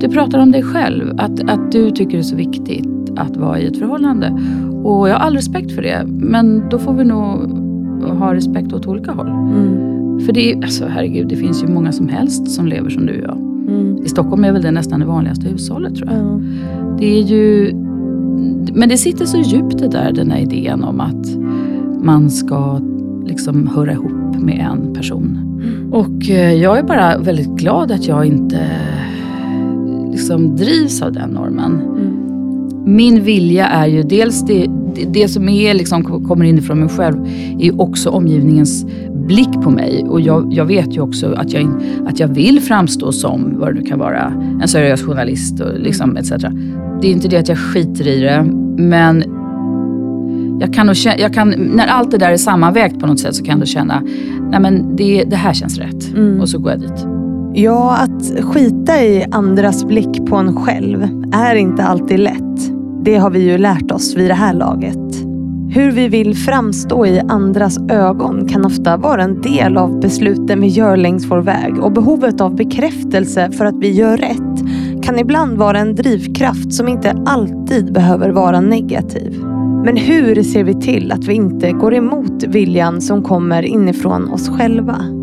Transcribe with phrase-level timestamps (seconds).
[0.00, 1.14] du pratar om dig själv.
[1.18, 4.38] Att, att du tycker det är så viktigt att vara i ett förhållande.
[4.84, 6.04] Och jag har all respekt för det.
[6.06, 7.60] Men då får vi nog
[8.18, 9.28] ha respekt åt olika håll.
[9.28, 10.20] Mm.
[10.20, 13.12] För det är, alltså herregud, det finns ju många som helst som lever som du
[13.12, 13.36] och jag.
[13.36, 14.04] Mm.
[14.04, 16.20] I Stockholm är väl det nästan det vanligaste hushållet tror jag.
[16.20, 16.40] Ja.
[16.98, 17.74] Det är ju...
[18.74, 21.26] Men det sitter så djupt det där, den här idén om att
[22.02, 22.80] man ska
[23.26, 25.38] liksom höra ihop med en person.
[25.92, 28.58] Och eh, jag är bara väldigt glad att jag inte
[30.20, 31.72] liksom drivs av den normen.
[31.72, 32.94] Mm.
[32.94, 37.16] Min vilja är ju dels det, det, det som är liksom, kommer inifrån mig själv,
[37.58, 38.86] är också omgivningens
[39.26, 40.04] blick på mig.
[40.08, 43.80] Och jag, jag vet ju också att jag, att jag vill framstå som, vad det
[43.80, 46.30] nu kan vara, en seriös journalist och liksom etc.
[47.00, 48.44] Det är inte det att jag skiter i det,
[48.76, 49.24] men
[50.60, 53.44] jag kan, nog jag kan, när allt det där är sammanvägt på något sätt så
[53.44, 54.02] kan jag då känna,
[54.50, 56.14] nej men det, det här känns rätt.
[56.16, 56.40] Mm.
[56.40, 57.19] Och så går jag dit.
[57.54, 62.72] Ja, att skita i andras blick på en själv är inte alltid lätt.
[63.04, 64.96] Det har vi ju lärt oss vid det här laget.
[65.70, 70.66] Hur vi vill framstå i andras ögon kan ofta vara en del av besluten vi
[70.66, 75.58] gör längs vår väg och behovet av bekräftelse för att vi gör rätt kan ibland
[75.58, 79.44] vara en drivkraft som inte alltid behöver vara negativ.
[79.84, 84.48] Men hur ser vi till att vi inte går emot viljan som kommer inifrån oss
[84.48, 85.19] själva?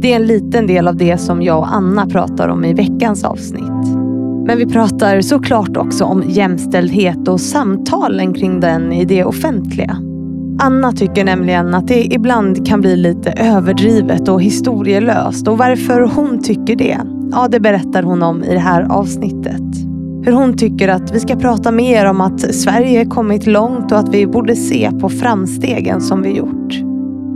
[0.00, 3.24] Det är en liten del av det som jag och Anna pratar om i veckans
[3.24, 3.96] avsnitt.
[4.46, 9.96] Men vi pratar såklart också om jämställdhet och samtalen kring den i det offentliga.
[10.60, 16.42] Anna tycker nämligen att det ibland kan bli lite överdrivet och historielöst och varför hon
[16.42, 16.98] tycker det,
[17.30, 19.62] ja det berättar hon om i det här avsnittet.
[20.24, 24.14] Hur hon tycker att vi ska prata mer om att Sverige kommit långt och att
[24.14, 26.87] vi borde se på framstegen som vi gjort.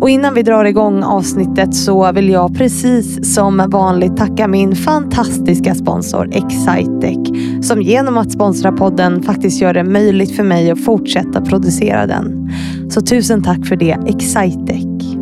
[0.03, 5.75] Och innan vi drar igång avsnittet så vill jag precis som vanligt tacka min fantastiska
[5.75, 7.19] sponsor Excitec
[7.63, 12.51] som genom att sponsra podden faktiskt gör det möjligt för mig att fortsätta producera den.
[12.91, 15.15] Så tusen tack för det Excitec.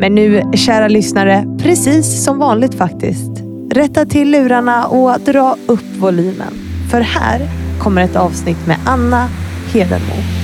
[0.00, 3.30] Men nu, kära lyssnare, precis som vanligt faktiskt.
[3.70, 6.54] Rätta till lurarna och dra upp volymen.
[6.90, 7.40] För här
[7.78, 9.28] kommer ett avsnitt med Anna
[9.72, 10.43] Hedenmo.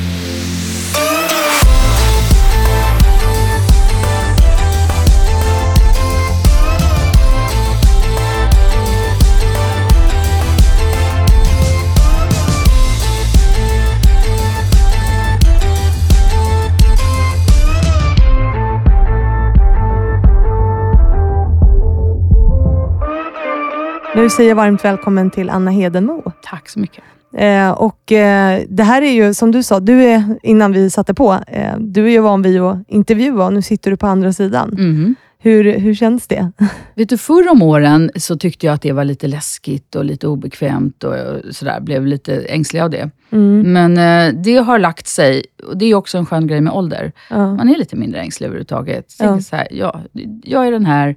[24.20, 26.32] Nu säger jag varmt välkommen till Anna Hedenmo.
[26.42, 27.04] Tack så mycket.
[27.36, 31.14] Eh, och eh, Det här är ju, som du sa, du är, innan vi satte
[31.14, 34.32] på, eh, du är ju van vid att intervjua och nu sitter du på andra
[34.32, 34.69] sidan.
[34.78, 35.14] Mhm.
[35.38, 36.53] Hur, hur känns det?
[36.94, 40.26] Vet du, förr om åren så tyckte jag att det var lite läskigt och lite
[40.26, 41.14] obekvämt och
[41.50, 41.80] sådär.
[41.80, 43.10] Blev lite ängslig av det.
[43.30, 43.72] Mm.
[43.72, 45.44] Men eh, det har lagt sig.
[45.66, 47.12] Och Det är också en skön grej med ålder.
[47.30, 47.54] Ja.
[47.54, 49.14] Man är lite mindre ängslig överhuvudtaget.
[49.19, 49.25] Ja.
[49.25, 49.41] Ja.
[49.41, 50.00] Så här, ja,
[50.44, 51.16] jag är den här.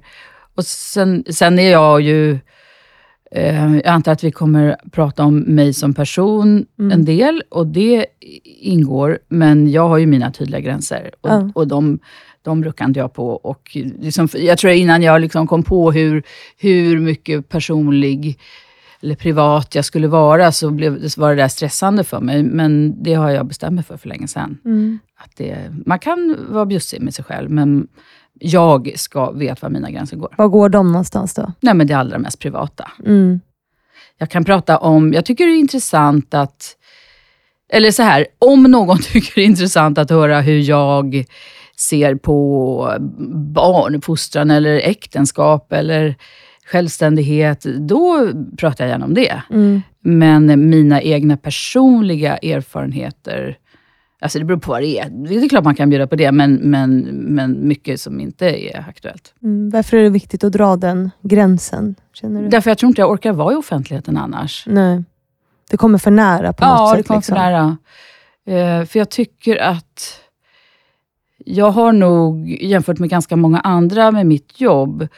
[0.54, 2.38] Och sen, sen är jag ju...
[3.34, 6.92] Eh, jag antar att vi kommer prata om mig som person Mm.
[6.92, 7.42] en del.
[7.48, 8.06] Och det
[8.60, 9.18] ingår.
[9.28, 11.10] Men jag har ju mina tydliga gränser.
[11.20, 11.50] Och, Ja.
[11.54, 11.98] och de,
[12.42, 13.28] de ruckar inte jag på.
[13.28, 16.22] Och liksom, jag tror innan jag liksom kom på hur,
[16.58, 18.38] hur mycket personlig
[19.02, 22.42] eller privat jag skulle vara, så blev, var det där stressande för mig.
[22.42, 24.58] Men det har jag bestämt mig för för länge sedan.
[24.64, 24.98] Mm.
[25.16, 25.56] Att det,
[25.86, 27.86] man kan vara bjussig med sig själv, men
[28.40, 30.34] jag ska veta var mina gränser går.
[30.38, 31.52] Var går de någonstans då?
[31.60, 32.90] Nej, men det allra mest privata.
[33.06, 33.40] Mm.
[34.18, 36.76] Jag kan prata om, jag tycker det är intressant att,
[37.72, 41.24] eller så här, om någon tycker det är intressant att höra hur jag
[41.76, 42.98] ser på
[43.54, 46.16] barnuppfostran eller äktenskap eller
[46.66, 48.28] självständighet, då
[48.58, 49.42] pratar jag gärna om det.
[49.50, 49.82] Mm.
[50.00, 53.58] Men mina egna personliga erfarenheter,
[54.24, 55.08] alltså det beror på vad det är.
[55.10, 58.84] Det är klart man kan bjuda på det, men, men, men mycket som inte är
[58.88, 59.34] aktuellt.
[59.42, 59.70] Mm.
[59.70, 61.94] Varför är det viktigt att dra den gränsen?
[62.12, 62.48] Känner du?
[62.48, 64.64] Därför jag tror inte jag orkar vara i offentligheten annars.
[64.66, 65.04] Nej.
[65.70, 66.96] Det kommer för nära på något Ja, sätt.
[66.98, 67.36] det kommer liksom.
[67.36, 67.76] för nära.
[68.80, 70.20] Eh, för jag tycker att
[71.38, 75.08] jag har nog, jämfört med ganska många andra med mitt jobb,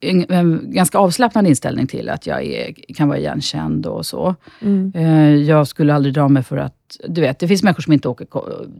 [0.00, 4.34] en, en ganska avslappnad inställning till att jag är, kan vara igenkänd och så.
[4.60, 4.92] Mm.
[4.94, 6.74] Eh, Jag skulle aldrig dra mig för att...
[7.08, 8.26] Du vet, det finns människor som inte åker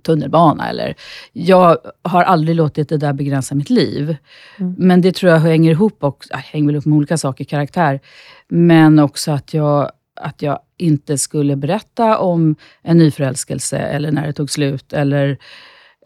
[0.03, 0.69] tunnelbana.
[0.69, 0.95] Eller,
[1.33, 4.17] jag har aldrig låtit det där begränsa mitt liv.
[4.59, 4.75] Mm.
[4.79, 8.01] Men det tror jag hänger ihop, också, äh, hänger väl ihop med olika saker, karaktär.
[8.49, 9.91] Men också att jag,
[10.21, 14.93] att jag inte skulle berätta om en nyförälskelse, eller när det tog slut.
[14.93, 15.39] Eller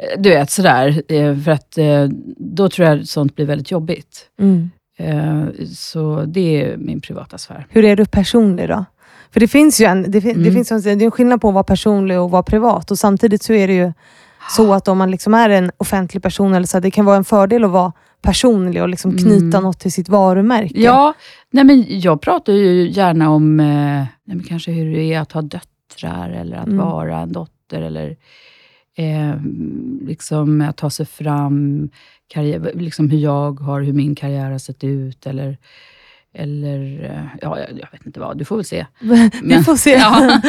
[0.01, 1.03] eh, du vet, sådär.
[1.09, 4.29] Eh, För att eh, då tror jag sånt blir väldigt jobbigt.
[4.41, 4.71] Mm.
[5.75, 7.67] Så det är min privata sfär.
[7.71, 8.85] Hur är du personlig då?
[9.33, 10.55] För det finns ju en, det, fin- det Mm.
[10.55, 12.91] finns, en- det är en skillnad på att vara personlig och vara privat.
[12.91, 13.93] Och Samtidigt så är det ju
[14.57, 17.17] så att om man liksom är en offentlig person, eller så här, det kan vara
[17.17, 17.93] en fördel att vara
[18.23, 19.63] personlig och liksom knyta Mm.
[19.63, 20.81] något till sitt varumärke.
[20.81, 21.15] Ja,
[21.51, 24.05] nej men jag pratar ju gärna om eh,
[24.49, 26.79] kanske hur det är att ha döttrar, eller att Mm.
[26.79, 28.17] vara en dotter, eller
[28.97, 29.35] eh,
[30.07, 31.89] liksom att ta sig fram,
[32.29, 35.59] karriär, liksom hur jag har, hur min karriär har sett ut, eller,
[36.35, 38.87] eller eh, ja, jag, vet inte vad, du får väl se.
[39.43, 39.91] Vi får se.
[39.91, 40.41] Ja.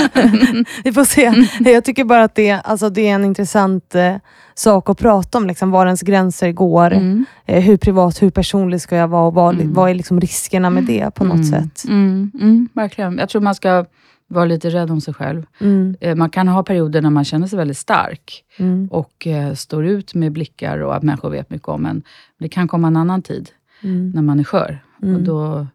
[0.83, 1.33] Vi får se.
[1.71, 4.15] Jag tycker bara att det, alltså, det är en intressant eh,
[4.56, 5.47] sak att prata om.
[5.47, 6.91] Liksom, var ens gränser går.
[6.94, 7.25] Mm.
[7.45, 9.27] Eh, hur privat, hur personlig ska jag vara?
[9.27, 9.74] Och vad, Mm.
[9.74, 11.44] vad är liksom riskerna med det på något mm.
[11.51, 11.83] sätt?
[11.88, 13.18] Mm, mm, verkligen.
[13.18, 13.85] Jag tror man ska
[14.27, 15.45] vara lite rädd om sig själv.
[15.62, 19.85] Mm, Eh, Man kan ha perioder när man känner sig väldigt stark mm, och står
[19.85, 22.03] ut med blickar och att människor vet mycket om en.
[22.39, 23.50] Det kan komma en annan tid
[23.83, 24.80] mm, när man är skör.
[25.03, 25.15] mm.
[25.15, 25.68] Och då,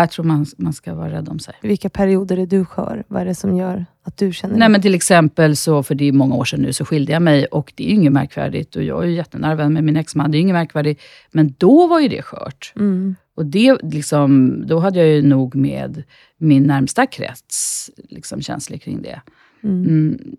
[0.00, 1.54] jag tror man, man ska vara rädd om sig.
[1.62, 3.04] Vilka perioder är du skör?
[3.08, 6.04] Vad är det som gör att du känner Nej, men till exempel, så, för det
[6.04, 8.76] är många år sedan nu, så skilde jag mig och det är ju inget märkvärdigt.
[8.76, 11.00] Och jag är ju jättenära vän med min exman, det är inget märkvärdigt.
[11.32, 12.72] Men då var ju det skört.
[12.76, 16.02] Mm, Och det, liksom, då hade jag ju nog med
[16.38, 19.20] min närmsta krets liksom, känslor kring det.
[19.62, 20.36] mm, Mm.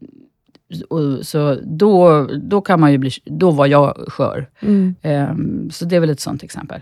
[0.90, 4.50] Och, så då, då kan man ju bli, då var jag skör.
[4.60, 6.82] mm, Ehm, så det är väl ett sånt exempel.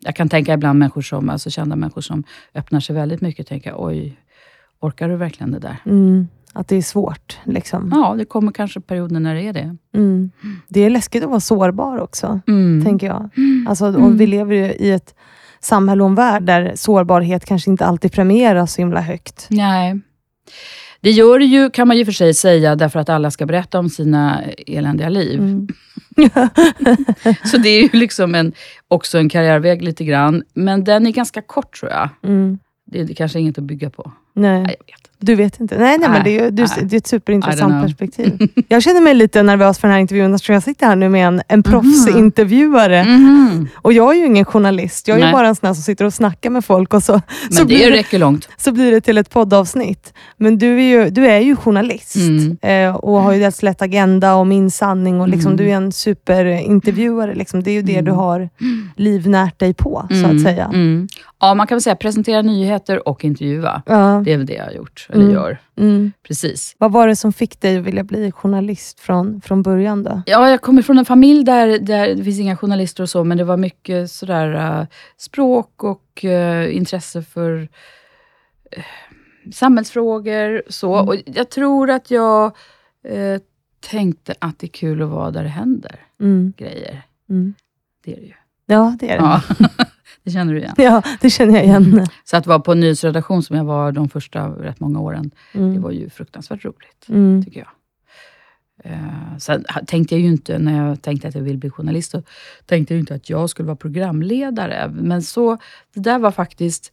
[0.00, 0.08] Mm, Mm.
[0.08, 2.24] Jag kan tänka ibland människor som, alltså kända människor som
[2.54, 4.16] öppnar sig väldigt mycket, tänka oj,
[4.80, 5.76] orkar du verkligen det där?
[5.86, 6.28] mm.
[6.52, 7.38] Att det är svårt.
[7.44, 7.90] Liksom.
[7.94, 9.76] Ja, det kommer kanske perioder när det är det.
[9.94, 10.30] Mm.
[10.68, 12.84] Det är läskigt att vara sårbar också, Mm.
[12.84, 13.30] tänker jag.
[13.68, 14.04] Alltså, Mm.
[14.04, 15.14] och vi lever ju i ett
[15.60, 19.46] samhälle och en värld där sårbarhet kanske inte alltid premieras så himla högt.
[19.50, 20.00] Nej.
[21.00, 23.78] Det gör det ju, kan man ju för sig säga, därför att alla ska berätta
[23.78, 25.40] om sina eländiga liv.
[25.40, 25.68] Mm.
[27.44, 28.52] Så det är ju liksom en,
[28.88, 30.42] också en karriärväg lite grann.
[30.54, 32.08] Men den är ganska kort tror jag.
[32.22, 32.58] Mm.
[32.86, 34.12] Det är, kanske inget att bygga på.
[34.32, 34.62] Nej.
[34.62, 35.07] Nej, jag vet.
[35.20, 35.78] Du vet inte?
[35.78, 36.68] Nej, nej, men Nej, det är, ju- nej.
[36.86, 38.48] det är ett superintressant perspektiv.
[38.68, 41.26] Jag känner mig lite nervös för den här intervjun eftersom jag sitter här nu med
[41.28, 43.04] en, en proffsintervjuare.
[43.04, 43.68] Mhm.
[43.74, 45.08] Och jag är ju ingen journalist.
[45.08, 47.12] Jag är bara en sån här som sitter och snackar med folk och så,
[47.50, 48.48] så, Men blir, det det, räcker långt.
[48.56, 50.12] så blir det till ett poddavsnitt.
[50.36, 52.56] Men du är ju, du är ju journalist Mm.
[52.62, 55.20] eh, och har ju dels lett Agenda och Min sanning.
[55.20, 55.56] Och liksom, Mm.
[55.64, 57.34] Du är en superintervjuare.
[57.34, 57.62] Liksom.
[57.62, 58.04] Det är ju det Mm.
[58.04, 58.48] du har
[58.96, 60.64] livnärt dig på, så att Mm, säga.
[60.64, 61.08] Mm.
[61.40, 63.82] Ja, man kan väl säga presentera nyheter och intervjua.
[63.86, 64.22] Ja.
[64.24, 65.34] Det är väl det jag har gjort, eller Mm.
[65.34, 65.58] gör.
[65.76, 66.12] Mm.
[66.22, 66.74] Precis.
[66.78, 70.02] Vad var det som fick dig att vilja bli journalist från, från början?
[70.02, 70.22] då?
[70.26, 73.38] Ja, jag kommer från en familj där, där det finns inga journalister och så, men
[73.38, 77.52] det var mycket sådär uh, språk och uh, intresse för
[78.76, 78.82] uh,
[79.52, 80.62] samhällsfrågor.
[80.68, 80.94] Så.
[80.94, 81.08] Mm.
[81.08, 82.52] Och jag tror att jag
[83.90, 86.52] tänkte att det är kul att vara där det händer Mm.
[86.56, 87.02] grejer.
[87.30, 87.54] Mm.
[88.04, 88.32] Det är det ju.
[88.66, 89.24] Ja, det är det.
[89.24, 89.42] Ja,
[90.28, 90.74] det känner du igen.
[90.76, 92.06] Ja, det känner jag igen.
[92.24, 95.58] Så att vara på en nyhetsredaktion som jag var de första rätt många åren, det
[95.58, 95.82] Mm.
[95.82, 97.44] var ju fruktansvärt roligt, Mm.
[97.44, 97.68] tycker jag.
[98.84, 102.22] Eh, sen tänkte jag ju inte, när jag tänkte att jag ville bli journalist, så
[102.66, 104.90] tänkte jag inte att jag skulle vara programledare.
[104.94, 105.56] Men så,
[105.94, 106.92] det där var faktiskt,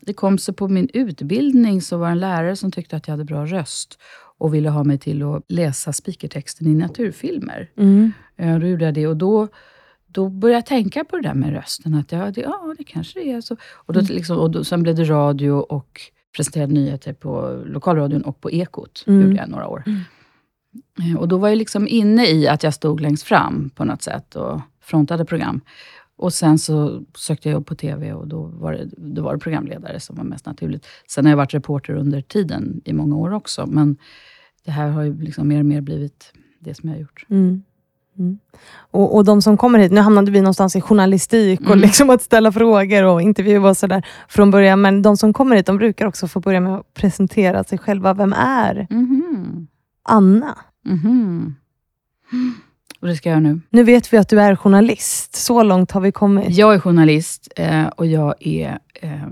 [0.00, 3.12] det kom sig på min utbildning, så var det en lärare som tyckte att jag
[3.12, 3.98] hade bra röst
[4.38, 7.70] och ville ha mig till att läsa speakertexten i naturfilmer.
[7.76, 8.12] Mm.
[8.36, 9.48] Eh, Då gjorde jag det och då,
[10.18, 11.94] då började jag tänka på det där med rösten.
[11.94, 13.56] Att ja, det, ja, det kanske det är så.
[13.62, 16.00] Och, då, liksom, och då, sen blev det radio och
[16.36, 19.04] presenterade nyheter på lokalradion och på Ekot.
[19.06, 19.22] Mm.
[19.22, 19.82] gjorde jag några år.
[19.86, 24.02] Eh, Och då var jag liksom inne i att jag stod längst fram på något
[24.02, 25.60] sätt och frontade program.
[26.16, 29.38] Och sen så sökte jag jobb på TV och då var, det, då var det
[29.38, 30.86] programledare som var mest naturligt.
[31.08, 33.66] Sen har jag varit reporter under tiden i många år också.
[33.66, 33.96] Men
[34.64, 37.26] det här har ju liksom mer och mer blivit det som jag har gjort.
[37.28, 37.62] Mm.
[38.18, 38.38] Mm.
[38.90, 41.78] Och, och de som kommer hit, nu hamnade vi någonstans i journalistik och Mm.
[41.78, 44.80] liksom att ställa frågor och intervjua och sådär från början.
[44.80, 48.14] Men de som kommer hit, de brukar också få börja med att presentera sig själva.
[48.14, 49.66] Vem är Mhm.
[50.02, 50.58] Anna?
[50.84, 51.54] Mhm.
[53.00, 53.60] Och det ska jag nu.
[53.70, 55.34] Nu vet vi att du är journalist.
[55.36, 56.56] Så långt har vi kommit.
[56.56, 59.22] Jag är journalist eh, och jag är eh,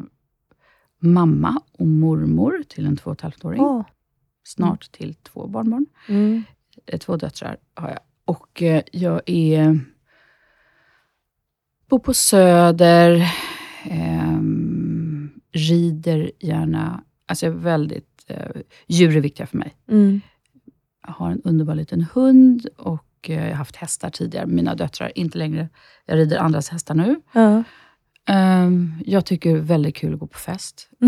[1.00, 3.60] mamma och mormor till en två och ett halvt åring.
[3.60, 3.84] Åh.
[4.44, 5.86] Snart till två barnbarn.
[6.08, 6.42] Mm.
[6.86, 7.98] Eh, Två döttrar har jag.
[8.26, 9.80] Och eh, jag är...
[11.88, 13.32] Bor på Söder.
[13.84, 17.04] ehm, rider gärna.
[17.26, 18.24] Alltså jag är väldigt...
[18.28, 18.50] Eh,
[18.86, 19.76] djur är viktiga för mig.
[19.88, 20.20] Mm.
[21.06, 24.46] Jag har en underbar liten hund och eh, jag har haft hästar tidigare.
[24.46, 25.68] Mina döttrar inte längre.
[26.06, 27.20] Jag rider andras hästar nu.
[27.32, 27.62] Ja.
[28.28, 30.88] Ehm, jag tycker väldigt kul att gå på fest.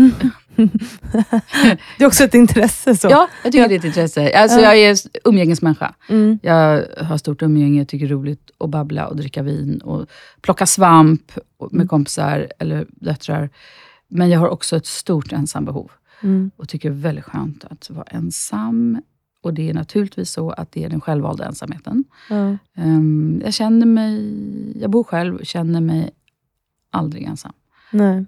[1.97, 2.95] det är också ett intresse.
[2.95, 3.07] Så.
[3.07, 4.39] Ja, jag tycker det är ett intresse.
[4.41, 4.75] Alltså, Ja.
[4.75, 5.95] Jag är umgängesmänniska.
[6.09, 6.39] Mm.
[6.43, 10.07] Jag har stort umgänge, tycker det är roligt att babbla och dricka vin och
[10.41, 11.87] plocka svamp med Mm.
[11.87, 13.49] kompisar eller döttrar.
[14.07, 15.91] Men jag har också ett stort ensambehov
[16.23, 16.51] Mm.
[16.55, 19.01] och tycker det är väldigt skönt att vara ensam.
[19.43, 22.03] Och det är naturligtvis så att det är den självvalda ensamheten.
[22.29, 22.57] Ja.
[22.77, 24.33] Ehm, jag känner mig...
[24.81, 26.11] Jag bor själv och känner mig
[26.91, 27.51] aldrig ensam.
[27.91, 28.25] Nej.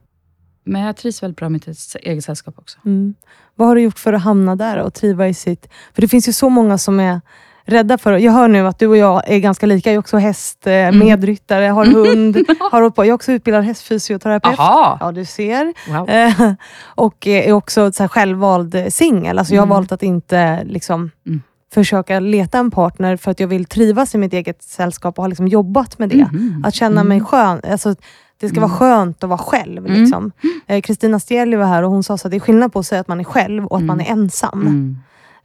[0.63, 2.79] Men jag trivs väldigt bra med mitt eget sällskap också.
[2.85, 3.13] Mm.
[3.55, 5.67] Vad har du gjort för att hamna där och triva i sitt...
[5.93, 7.21] För det finns ju så många som är
[7.65, 8.17] rädda för...
[8.17, 9.89] Jag hör nu att du och jag är ganska lika.
[9.89, 10.99] Jag är också häst, eh, Mm.
[10.99, 12.37] medryttare, har hund.
[12.71, 13.01] har på.
[13.05, 14.59] Jag är också utbildad hästfysioterapeut.
[14.59, 14.97] Aha!
[15.01, 15.73] Ja, du ser.
[15.97, 16.09] Wow.
[16.09, 16.53] Eh,
[16.85, 19.39] och är också så självvald eh, singel.
[19.39, 19.75] Alltså jag har Mm.
[19.75, 21.41] valt att inte liksom, Mm.
[21.73, 25.29] försöka leta en partner för att jag vill trivas i mitt eget sällskap och har
[25.29, 26.29] liksom jobbat med det.
[26.31, 26.63] Mhm.
[26.65, 27.07] Att känna Mm.
[27.07, 27.61] mig skön.
[27.71, 27.95] Alltså,
[28.41, 29.85] det ska vara skönt att vara själv.
[29.85, 30.01] Mm.
[30.01, 30.31] Liksom.
[30.67, 33.01] Eh, Kristina Stieli var här och hon sa att det är skillnad på att säga
[33.01, 33.87] att man är själv och att Mm.
[33.97, 34.61] man är ensam.
[34.61, 34.97] Mm.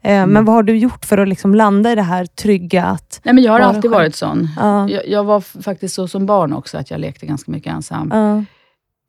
[0.02, 2.84] Eh, Men vad har du gjort för att liksom landa i det här trygga?
[2.84, 3.92] Att, Nej, men jag har alltid själv.
[3.94, 4.48] varit sån.
[4.56, 8.10] ja, Jag, jag var faktiskt så som barn också, att jag lekte ganska mycket ensam.
[8.14, 8.44] ja,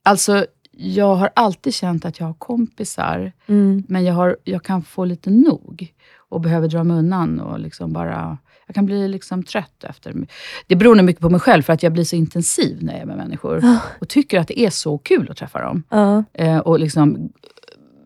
[0.05, 4.83] Alltså, jag har alltid känt att jag har kompisar, mm, men jag, har, jag kan
[4.83, 5.93] få lite nog
[6.29, 7.39] och behöver dra mig undan.
[7.39, 8.37] Och liksom bara,
[8.67, 10.13] jag kan bli liksom trött efter.
[10.67, 13.01] Det beror nog mycket på mig själv, för att jag blir så intensiv när jag
[13.01, 13.59] är med människor.
[13.63, 13.79] Ja.
[14.01, 15.83] Och tycker att det är så kul att träffa dem.
[15.89, 17.29] ja, Eh, och liksom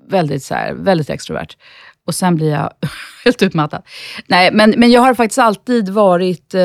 [0.07, 1.57] väldigt, så här, väldigt extrovert.
[2.05, 2.73] Och sen blir jag
[3.25, 3.81] helt utmattad.
[4.27, 6.53] Nej, men, men jag har faktiskt alltid varit...
[6.53, 6.61] Eh,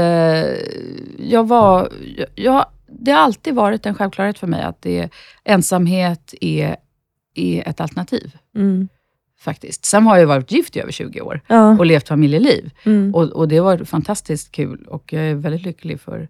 [1.19, 1.93] jag var...
[2.17, 5.11] Jag, jag, det har alltid varit en självklarhet för mig att det,
[5.45, 6.77] ensamhet är,
[7.35, 8.37] är ett alternativ.
[8.57, 8.89] mm,
[9.39, 9.85] faktiskt.
[9.85, 12.71] Sen har jag varit gift i över 20 år ja, och levt familjeliv.
[12.85, 16.29] mm, Och, och det var fantastiskt kul och jag är väldigt lycklig för,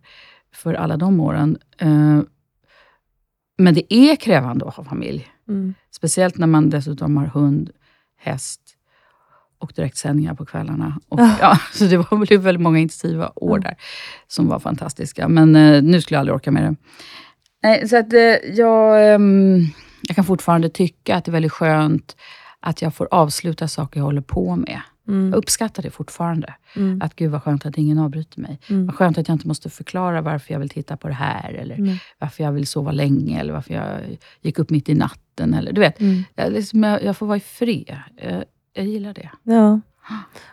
[0.54, 1.58] för alla de åren.
[1.78, 2.20] Eh,
[3.58, 5.28] men det är krävande att ha familj.
[5.48, 7.70] mm, Speciellt när man dessutom har hund,
[8.18, 8.60] häst
[9.58, 11.00] och direktsändningar på kvällarna.
[11.08, 11.36] Och, Ah.
[11.40, 13.68] ja, så det var väldigt många intensiva år Ja.
[13.68, 13.76] där,
[14.26, 15.28] som var fantastiska.
[15.28, 16.76] Men eh, nu skulle jag aldrig orka med det.
[17.62, 18.20] Nej, så att, eh,
[18.54, 19.60] jag, ehm,
[20.08, 22.16] jag kan fortfarande tycka att det är väldigt skönt
[22.66, 24.80] att jag får avsluta saker jag håller på med.
[25.04, 26.54] Jag mm, uppskattar det fortfarande.
[26.76, 28.58] mm, Att gud vad skönt att ingen avbryter mig.
[28.70, 31.52] mm, Vad skönt att jag inte måste förklara varför jag vill titta på det här.
[31.52, 33.40] Eller mm, varför jag vill sova länge.
[33.40, 33.88] Eller varför jag
[34.40, 35.54] gick upp mitt i natten.
[35.54, 36.24] Eller, du vet, mm.
[36.34, 37.98] jag, liksom, jag, jag får vara i fred.
[38.22, 38.44] Jag,
[38.74, 39.30] jag gillar det.
[39.42, 39.80] Ja.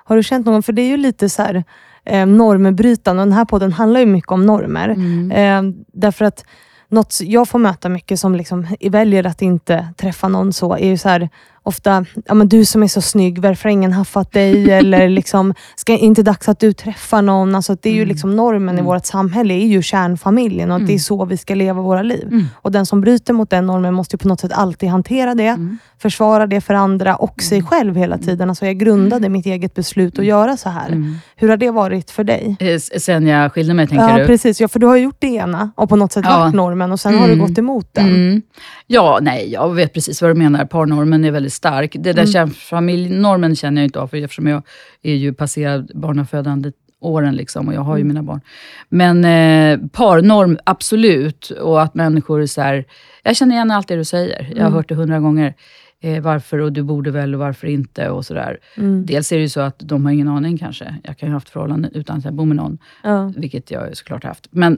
[0.03, 1.63] Har du känt någon, för det är ju lite så här,
[2.05, 4.89] eh, normbrytande, och den här podden handlar ju mycket om normer.
[4.89, 5.31] Mm.
[5.31, 6.45] Eh, därför att
[6.89, 10.97] något jag får möta mycket som liksom väljer att inte träffa någon så, är ju
[10.97, 11.29] så här,
[11.63, 14.71] ofta, ja men du som är så snygg, varför har ingen haffat dig?
[14.71, 17.55] Eller liksom, ska inte dags att du träffar någon?
[17.55, 18.09] Alltså, det är ju Mm.
[18.09, 18.85] liksom normen i Mm.
[18.85, 20.99] vårt samhälle, är ju kärnfamiljen och det är Mm.
[20.99, 22.45] så vi ska leva våra liv.
[22.61, 25.57] Och den som bryter mot den normen måste ju på något sätt alltid hantera det,
[26.01, 28.49] försvara det för andra och sig själv hela tiden.
[28.49, 31.03] Alltså jag grundade mitt eget beslut att göra så här.
[31.35, 32.55] Hur har det varit för dig?
[32.59, 34.25] Eh, Sen jag skilde mig, tänker Ja, du?
[34.25, 34.61] precis.
[34.61, 36.39] Ja, för du har gjort det ena och på något sätt Ja.
[36.39, 38.41] varit normen och sen har du gått emot den.
[38.87, 40.65] Ja, nej, jag vet precis vad du menar.
[40.65, 41.91] Parnormen är väldigt stark.
[41.99, 42.31] Det där Mm.
[42.31, 44.63] kärnfamiljnormen känner jag inte av, för eftersom jag
[45.01, 48.07] är ju passerad barnafödande åren liksom, och jag har ju Mm.
[48.07, 48.41] mina barn.
[48.89, 51.49] Men eh, parnorm, absolut.
[51.49, 52.85] Och att människor är så här,
[53.23, 54.41] Jag känner igen allt det du säger.
[54.41, 54.73] Jag har Mm.
[54.73, 55.53] hört det hundra gånger.
[56.01, 58.57] Eh, varför och du borde väl och varför inte och sådär.
[58.77, 59.05] Mm.
[59.05, 60.95] Dels är det ju så att de har ingen aning kanske.
[61.03, 62.77] Jag kan ju ha haft förhållanden utan att jag bor med någon.
[63.03, 63.33] Ja.
[63.37, 64.47] Vilket jag såklart har haft.
[64.51, 64.77] Men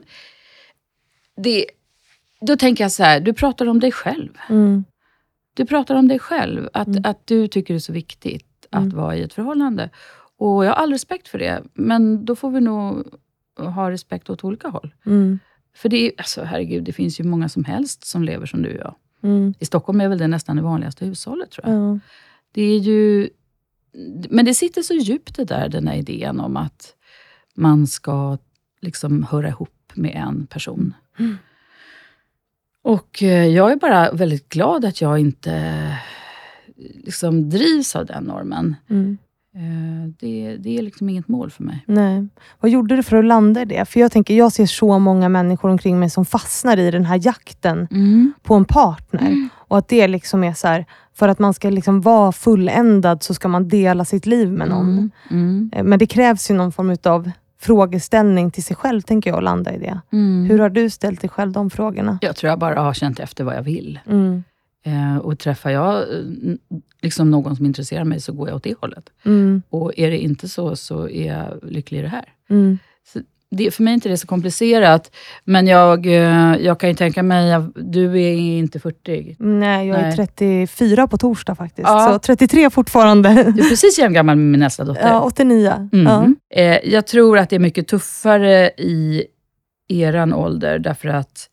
[1.36, 1.64] det,
[2.40, 4.28] då tänker jag så här, du pratar om dig själv.
[4.50, 4.84] Mm.
[5.56, 6.68] Du pratar om dig själv.
[6.72, 7.02] Att, Mm.
[7.04, 8.96] att du tycker det är så viktigt att Mm.
[8.96, 9.90] vara i ett förhållande.
[10.38, 11.62] Och jag har all respekt för det.
[11.74, 13.04] Men då får vi nog
[13.56, 14.94] ha respekt åt olika håll.
[15.06, 15.38] Mm.
[15.76, 18.68] För det är, alltså herregud, det finns ju många som helst som lever som du
[18.74, 18.94] och jag.
[19.22, 19.54] Mm.
[19.58, 21.76] I Stockholm är väl det nästan det vanligaste hushållet tror jag.
[21.94, 21.98] Ja.
[22.52, 23.28] Det är ju...
[24.30, 26.94] Men det sitter så djupt det där, den här idén om att
[27.54, 28.38] man ska
[28.80, 30.94] liksom höra ihop med en person.
[32.86, 32.94] Mm.
[32.94, 35.72] Och eh, jag är bara väldigt glad att jag inte
[37.04, 38.76] liksom drivs av den normen.
[38.90, 39.18] Mm.
[39.56, 41.84] Eh, Det, det är liksom inget mål för mig.
[41.86, 42.26] Nej.
[42.60, 43.84] Vad gjorde du för att landa i det?
[43.88, 47.20] För jag tänker, jag ser så många människor omkring mig som fastnar i den här
[47.26, 47.88] jakten
[48.42, 49.48] på en partner.
[49.68, 53.34] Och att det liksom är så här, för att man ska liksom vara fulländad så
[53.34, 54.88] ska man dela sitt liv med någon.
[54.92, 55.10] Mm.
[55.30, 55.70] Mm.
[55.72, 59.44] Eh, Men det krävs ju någon form av frågeställning till sig själv, tänker jag, att
[59.44, 60.00] landa i det.
[60.12, 60.44] Mm.
[60.44, 62.18] Hur har du ställt dig själv de frågorna?
[62.22, 63.98] Jag tror jag bara har känt efter vad jag vill.
[64.06, 64.44] Mm.
[64.84, 66.24] Eh, och träffar jag eh,
[67.02, 69.10] liksom någon som intresserar mig så går jag åt det hållet.
[69.24, 69.62] Mm.
[69.70, 72.24] Och är det inte så, så är jag lycklig i det här.
[72.50, 72.78] Mm.
[73.56, 75.10] Det, för mig är inte det så komplicerat.
[75.44, 79.36] Men jag, eh, jag kan ju tänka mig, att du är inte 40.
[79.38, 80.16] Nej, jag är Nej.
[80.16, 81.88] 34 på torsdag faktiskt.
[81.88, 82.08] Ja.
[82.12, 83.28] Så 33 fortfarande.
[83.28, 85.08] Du är precis jämngammal med min nästa dotter.
[85.08, 85.88] Ja, 89.
[85.92, 86.06] Mm.
[86.06, 86.60] Ja.
[86.62, 89.24] Eh, jag tror att det är mycket tuffare i
[89.88, 91.48] eran ålder, därför att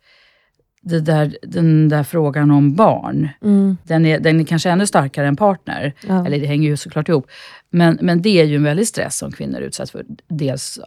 [0.85, 3.77] där, den där frågan om barn, Mm.
[3.83, 5.93] den är, den är kanske ännu starkare än partner.
[6.07, 6.25] Ja.
[6.25, 7.27] Eller det hänger ju såklart ihop.
[7.69, 10.05] Men, men det är ju en väldig stress som kvinnor utsätts för.
[10.29, 10.79] Dels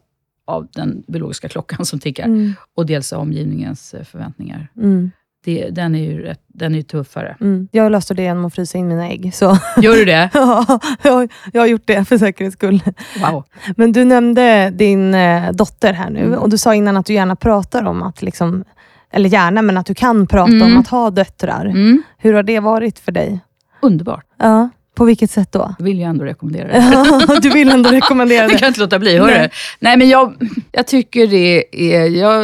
[0.46, 2.54] av den biologiska klockan som tickar Mm.
[2.76, 4.68] och dels av omgivningens eh, förväntningar.
[4.76, 5.10] Mm.
[5.44, 7.36] Det, den är ju rätt, den är tuffare.
[7.40, 7.68] Mm.
[7.72, 9.34] Jag löste det genom att frysa in mina ägg.
[9.34, 10.30] Så Gör du det?
[10.34, 12.82] ja, jag, jag har gjort det för säkerhets skull.
[13.20, 13.44] Wow.
[13.76, 16.38] Men du nämnde din eh, dotter här nu Mm.
[16.38, 18.64] och du sa innan att du gärna pratar om att, liksom,
[19.10, 20.62] eller gärna, men att du kan prata Mm.
[20.72, 21.64] om att ha döttrar.
[21.64, 22.02] Mm.
[22.18, 23.40] Hur har det varit för dig?
[23.82, 24.24] Underbart.
[24.38, 25.74] Ja, på vilket sätt då?
[25.78, 26.68] Jag vill ju ändå rekommendera
[27.26, 27.40] det.
[27.40, 28.58] du vill ändå rekommendera Jag det.
[28.58, 29.30] kan inte låta bli, hörru.
[29.34, 29.50] Nej.
[29.78, 29.96] Nej.
[29.96, 30.34] men jag,
[30.72, 32.42] jag tycker det är, jag,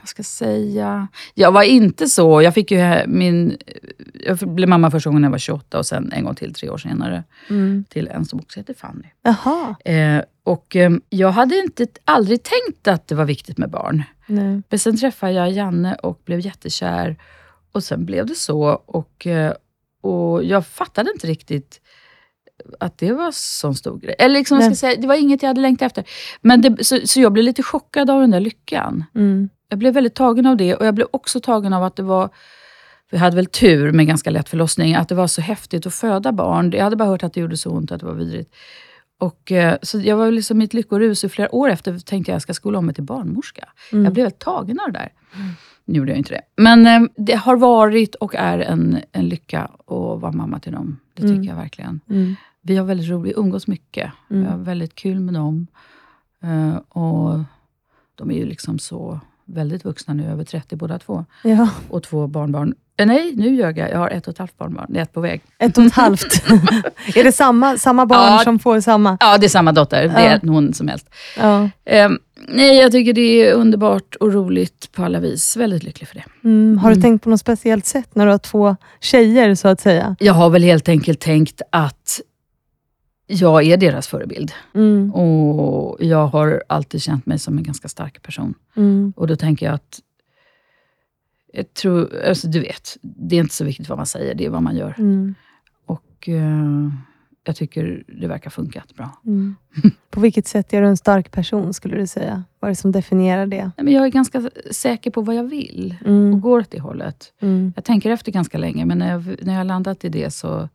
[0.00, 1.08] vad ska jag säga?
[1.34, 3.56] Jag var inte så, jag fick ju min,
[4.26, 6.68] jag blev mamma första gången när jag var 28 och sen en gång till tre
[6.70, 7.84] år senare Mm.
[7.88, 9.08] till en som också heter Fanny.
[9.22, 9.74] Jaha.
[9.84, 14.02] Eh, och eh, jag hade inte, aldrig tänkt att det var viktigt med barn.
[14.26, 14.62] Nej.
[14.68, 17.16] Men sen träffade jag Janne och blev jättekär.
[17.72, 18.62] Och sen blev det så.
[18.86, 19.52] Och, eh,
[20.06, 21.80] och jag fattade inte riktigt
[22.80, 24.14] att det var så stor grej.
[24.18, 26.12] Eller liksom, jag ska säga, det var inget jag hade längtat efter.
[26.40, 29.04] Men det, så, så jag blev lite chockad av den där lyckan.
[29.14, 29.48] Mm.
[29.68, 32.30] Jag blev väldigt tagen av det och jag blev också tagen av att det var
[33.10, 36.32] vi hade väl tur med ganska lätt förlossning, att det var så häftigt att föda
[36.32, 36.72] barn.
[36.72, 38.54] Jag hade bara hört att det gjorde så ont, att det var vidrigt.
[39.18, 42.34] Och, eh, så jag var liksom i ett lyckorus i flera år efter tänkte jag
[42.34, 43.68] jag ska skola om mig till barnmorska.
[43.92, 44.04] Mm.
[44.04, 45.12] Jag blev helt tagen av det där.
[45.88, 46.62] Nu gjorde jag inte det.
[46.62, 50.96] Men eh, det har varit och är en, en lycka att vara mamma till dem.
[51.14, 51.44] Det tycker Mm.
[51.48, 52.00] jag verkligen.
[52.10, 52.34] Mm.
[52.62, 54.12] Vi har väldigt roligt, vi umgås mycket.
[54.30, 54.42] Mm.
[54.42, 55.66] Vi har väldigt kul med dem.
[56.42, 57.40] Eh, och
[58.14, 61.24] de är ju liksom så väldigt vuxna nu, över 30 båda två.
[61.44, 62.74] Ja, Och två barnbarn.
[62.98, 63.90] Eh, nej, nu ljög jag.
[63.90, 64.86] Jag har ett och ett halvt barnbarn.
[64.88, 65.40] Det är ett på väg.
[65.58, 66.42] ett och ett halvt.
[67.16, 68.40] är det samma, samma barn Ja.
[68.44, 69.16] som får samma?
[69.20, 70.02] Ja, det är samma dotter.
[70.02, 70.50] Det är Ja.
[70.52, 71.06] hon som helst.
[71.38, 71.70] Ja.
[71.84, 72.08] Eh,
[72.48, 75.56] nej, jag tycker det är underbart och roligt på alla vis.
[75.56, 76.24] Väldigt lycklig för det.
[76.44, 76.78] Mm.
[76.78, 77.02] Har du Mm.
[77.02, 80.16] tänkt på något speciellt sätt när du har två tjejer, så att säga?
[80.18, 82.20] Jag har väl helt enkelt tänkt att
[83.28, 84.52] jag är deras förebild.
[84.74, 85.14] Mm.
[85.14, 88.54] Och jag har alltid känt mig som en ganska stark person.
[88.76, 89.12] Mm.
[89.16, 89.98] Och då tänker jag att,
[91.56, 94.50] jag tror, alltså du vet, det är inte så viktigt vad man säger, det är
[94.50, 94.94] vad man gör.
[94.98, 95.34] Mm.
[95.86, 96.90] Och eh,
[97.44, 99.10] jag tycker det verkar funkat bra.
[99.26, 99.56] Mm.
[100.10, 102.44] På vilket sätt är du en stark person, skulle du säga?
[102.60, 103.62] Vad är det som definierar det?
[103.76, 106.40] Nej, men jag är ganska säker på vad jag vill och Mm.
[106.40, 107.32] går åt det hållet.
[107.40, 107.72] Mm.
[107.76, 110.68] Jag tänker efter ganska länge, men när jag, när jag landat i det så...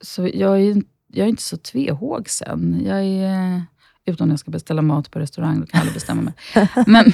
[0.00, 2.82] så jag, är, jag är inte så tvehågsen.
[2.84, 3.62] Jag är,
[4.10, 6.34] utom när jag ska beställa mat på restaurang, då kan jag aldrig bestämma mig.
[6.86, 7.12] Men,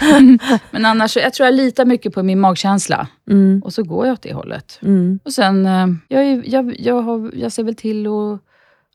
[0.70, 3.08] men annars, jag tror jag litar mycket på min magkänsla.
[3.30, 3.62] Mm.
[3.64, 4.78] Och så går jag åt det hållet.
[4.82, 5.18] Mm.
[5.24, 8.40] Och sen, eh, jag, är, jag, jag, har, jag ser väl till att,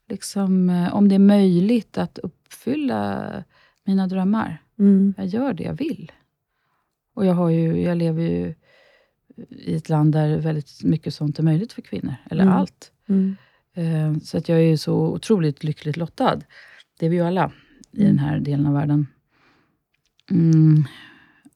[0.10, 3.24] liksom, eh, om det är möjligt, att uppfylla
[3.86, 4.62] mina drömmar.
[4.80, 5.14] Mm.
[5.18, 6.12] Jag gör det jag vill.
[7.16, 8.56] Och jag, har ju, jag lever ju
[9.50, 12.16] i ett land där väldigt mycket sånt är möjligt för kvinnor.
[12.32, 12.56] Eller Mm.
[12.56, 12.92] allt.
[13.10, 13.36] Mm.
[13.76, 16.40] Eh, Så att jag är så otroligt lyckligt lottad.
[17.00, 17.52] Det är vi ju alla
[17.92, 19.08] i den här delen av världen.
[20.32, 20.84] Mm.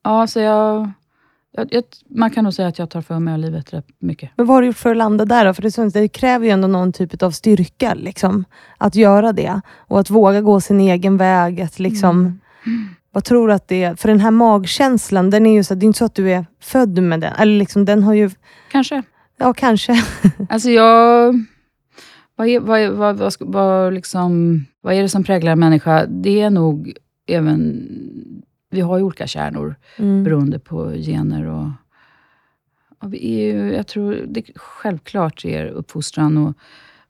[0.04, 0.89] Ja, så jag,
[1.52, 1.84] jag, jag...
[2.10, 4.30] Man kan nog säga att jag tar för mig av livet rätt mycket.
[4.36, 5.54] Men vad har du gjort för att landa där då?
[5.54, 8.45] För det, syns- det kräver ju ändå någon typ av styrka, liksom,
[8.78, 9.62] att göra det.
[9.78, 11.62] Och att våga gå sin egen väg.
[11.62, 12.88] Att liksom, Mm.
[13.12, 13.95] Vad tror du att det är?
[13.95, 16.45] För den här magkänslan, den är ju så, det är inte så att du är
[16.62, 17.34] född med den.
[17.34, 18.30] Eller liksom, den har ju,
[18.71, 19.04] Kanske.
[19.38, 20.04] ja kanske.
[20.50, 21.36] Alltså jag...
[22.36, 26.06] Vad är, vad, är, vad, vad, vad, liksom, vad är det som präglar en människa?
[26.06, 26.93] Det är nog
[27.28, 27.88] även...
[28.69, 30.24] Vi har ju olika kärnor Mm.
[30.24, 31.45] beroende på gener.
[31.45, 31.67] Och,
[33.00, 36.54] och vi är ju, jag tror det självklart är uppfostran och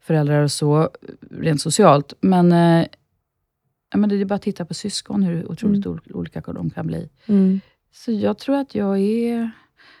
[0.00, 0.90] föräldrar och så,
[1.30, 2.12] rent socialt.
[2.20, 2.86] Men, eh,
[3.92, 6.86] ja, men det är bara att titta på syskon, hur otroligt ol- olika de kan
[6.86, 7.08] bli.
[7.26, 7.60] Mm.
[7.92, 9.50] Så jag tror att jag är...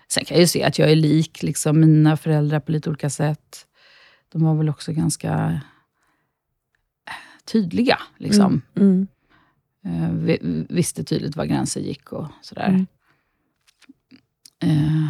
[0.08, 3.10] Sen kan jag ju se att jag är lik liksom, mina föräldrar på lite olika
[3.10, 3.65] sätt.
[4.32, 5.60] De var väl också ganska
[7.44, 7.98] tydliga.
[8.16, 8.62] Liksom.
[8.74, 9.06] Mm.
[9.84, 12.68] Eh, vi, visste tydligt var gränser gick och sådär.
[12.68, 12.86] Mm.
[14.62, 15.08] Eh,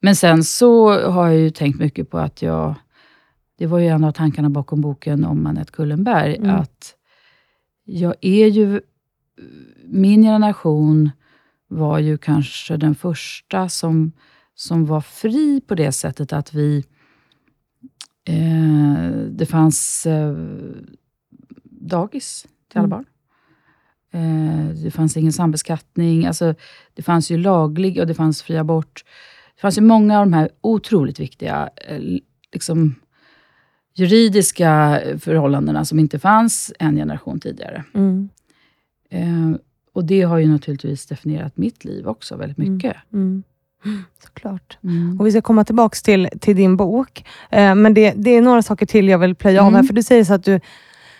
[0.00, 2.74] men sen så har jag ju tänkt mycket på att jag...
[3.58, 6.36] Det var ju en av tankarna bakom boken om Anette Kullenberg.
[6.36, 6.50] Mm.
[6.50, 6.94] Att
[7.84, 8.80] jag är ju...
[9.84, 11.10] Min generation
[11.68, 14.12] var ju kanske den första som,
[14.54, 16.84] som var fri på det sättet att vi...
[18.28, 20.34] Eh, det fanns eh,
[21.64, 22.90] dagis till alla Mm.
[22.90, 23.04] barn.
[24.10, 26.26] Eh, det fanns ingen sambeskattning.
[26.26, 26.54] Alltså,
[26.94, 29.04] det fanns ju laglig och det fanns fri abort.
[29.54, 32.00] Det fanns ju många av de här otroligt viktiga eh,
[32.52, 32.94] liksom,
[33.94, 37.84] juridiska förhållandena som inte fanns en generation tidigare.
[37.94, 38.28] Mm.
[39.10, 39.52] Eh,
[39.92, 42.96] och det har ju naturligtvis definierat mitt liv också väldigt mycket.
[43.12, 43.42] Mm.
[44.24, 44.78] Såklart.
[44.84, 45.20] Mm.
[45.20, 47.24] Och vi ska komma tillbaka till, till din bok.
[47.50, 49.76] Eh, men det, det är några saker till jag vill plöja av Mm.
[49.76, 49.82] här.
[49.82, 50.60] För du säger så att du,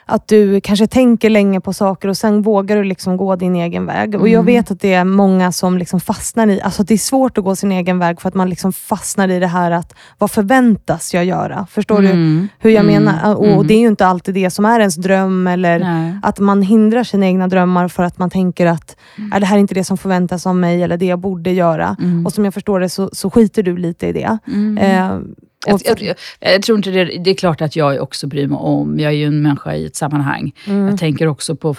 [0.09, 3.87] att du kanske tänker länge på saker och sen vågar du liksom gå din egen
[3.87, 4.15] väg.
[4.15, 4.47] Och Jag Mm.
[4.47, 7.45] vet att det är många som liksom fastnar i, alltså att det är svårt att
[7.45, 11.15] gå sin egen väg för att man liksom fastnar i det här att vad förväntas
[11.15, 11.67] jag göra?
[11.71, 12.49] Förstår du Mm.
[12.59, 13.05] hur jag Mm.
[13.05, 13.35] menar?
[13.35, 13.67] Och Mm.
[13.67, 16.19] Det är ju inte alltid det som är ens dröm eller Nej.
[16.23, 18.97] att man hindrar sina egna drömmar för att man tänker att
[19.35, 21.97] är det här är inte det som förväntas av mig eller det jag borde göra.
[22.03, 22.27] Mm.
[22.27, 24.39] Och som jag förstår det så, så skiter du lite i det.
[24.47, 24.79] Mm.
[24.79, 25.19] Eh,
[25.67, 29.01] Jag, jag, jag, tror inte det, det är klart att jag också bryr mig om,
[29.01, 30.53] jag är ju en människa i ett sammanhang.
[30.67, 30.89] Mm.
[30.89, 31.77] Jag tänker också på...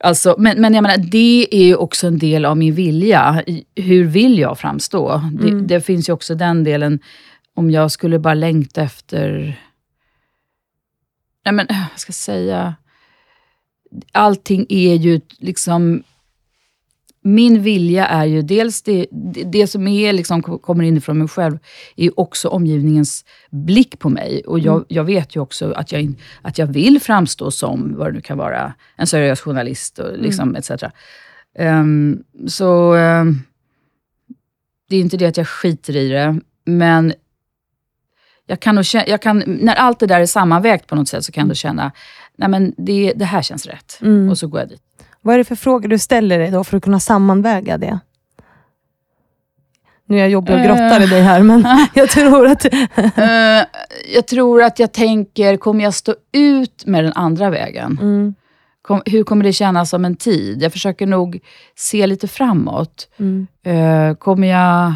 [0.00, 3.42] Alltså, men, men jag menar, det är ju också en del av min vilja.
[3.74, 5.22] Hur vill jag framstå?
[5.32, 5.66] Det, Mm.
[5.66, 7.00] det finns ju också den delen,
[7.54, 9.60] om jag skulle bara längta efter...
[11.44, 12.74] Nej men, vad ska jag säga?
[14.12, 16.02] Allting är ju liksom...
[17.26, 19.06] Min vilja är ju dels det,
[19.46, 21.58] det, som är liksom, kommer inifrån mig själv,
[21.96, 24.42] är också omgivningens blick på mig.
[24.46, 24.86] Och jag, Mm.
[24.88, 28.38] jag vet ju också att jag, att jag vill framstå som, vad det nu kan
[28.38, 30.70] vara, en seriös journalist och liksom etc.
[31.58, 33.42] Ehm, så ehm,
[34.88, 37.14] det är inte det att jag skiter i det, men
[38.46, 41.32] jag kan nog jag kan, när allt det där är sammanvägt på något sätt, så
[41.32, 41.92] kan jag då känna,
[42.36, 43.98] nej men det, det här känns rätt.
[44.02, 44.28] Mm.
[44.30, 44.82] Och så går jag dit.
[45.24, 47.98] Vad är det för frågor du ställer dig då för att kunna sammanväga det?
[50.06, 52.64] Nu är jag jobbig och grottar i dig här, men jag tror att...
[52.64, 53.66] Eh,
[54.14, 57.98] jag tror att jag tänker, kommer jag stå ut med den andra vägen?
[58.02, 58.34] Mm,
[58.82, 60.62] Kom, hur kommer det kännas om en tid?
[60.62, 61.40] Jag försöker nog
[61.76, 63.08] se lite framåt.
[63.18, 64.94] mm, Eh, kommer jag...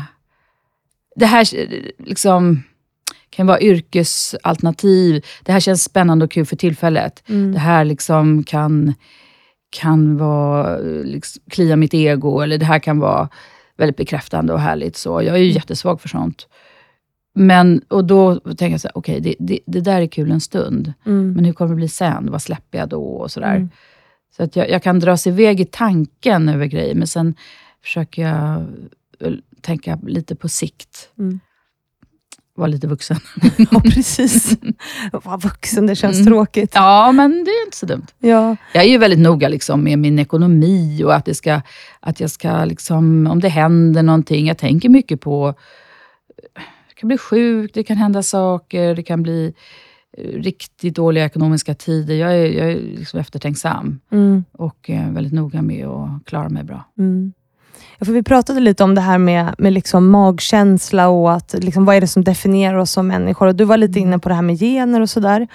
[1.16, 2.62] Det här eh, liksom,
[3.30, 5.24] kan vara yrkesalternativ.
[5.44, 7.22] Det här känns spännande och kul för tillfället.
[7.28, 8.94] mm, Det här liksom kan,
[9.70, 13.28] kan vara, liksom, klia mitt ego, eller det här kan vara
[13.76, 14.96] väldigt bekräftande och härligt.
[14.96, 16.48] Så jag är ju jättesvag för sånt.
[17.34, 20.40] Men, och då tänker jag så här, okej, det, det, det där är kul en
[20.40, 20.92] stund.
[21.06, 22.30] mm, Men hur kommer det bli sen?
[22.30, 23.02] Vad släpper jag då?
[23.04, 23.56] Och sådär.
[23.56, 23.70] Mm.
[24.36, 27.34] Så att jag, jag kan dras iväg i tanken över grejer, men sen
[27.82, 28.66] försöker jag
[29.20, 31.10] eh, tänka lite på sikt.
[31.18, 31.40] Mm.
[32.58, 33.16] Vara lite vuxen.
[33.70, 34.56] Ja, precis.
[35.12, 36.26] Vad vuxen, det känns Mm.
[36.26, 36.70] tråkigt.
[36.74, 38.06] Ja, men det är inte så dumt.
[38.18, 38.56] Ja.
[38.74, 41.60] Jag är ju väldigt noga liksom med min ekonomi och att, det ska,
[42.00, 45.54] att jag ska, liksom, om det händer någonting, jag tänker mycket på,
[46.88, 49.52] jag kan bli sjuk, det kan hända saker, det kan bli
[50.18, 52.14] eh, riktigt dåliga ekonomiska tider.
[52.14, 54.44] Jag är, jag är liksom eftertänksam Mm.
[54.52, 56.84] och eh, väldigt noga med att klara mig bra.
[56.98, 57.32] Mm.
[58.00, 61.96] För vi pratade lite om det här med, med liksom magkänsla och att, liksom, vad
[61.96, 63.46] är det som definierar oss som människor.
[63.46, 65.48] Och du var lite inne på det här med gener och sådär.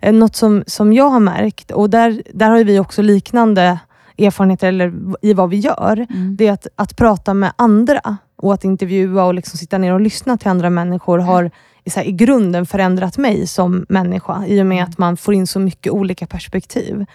[0.00, 3.78] Eh, Något som, som jag har märkt, och där, där har vi också liknande
[4.18, 6.36] erfarenheter eller i vad vi gör, Mm.
[6.36, 10.00] det är att, att prata med andra och att intervjua och liksom sitta ner och
[10.00, 11.50] lyssna till andra människor har
[11.84, 15.34] i, så här, i grunden förändrat mig som människa i och med att man får
[15.34, 17.06] in så mycket olika perspektiv.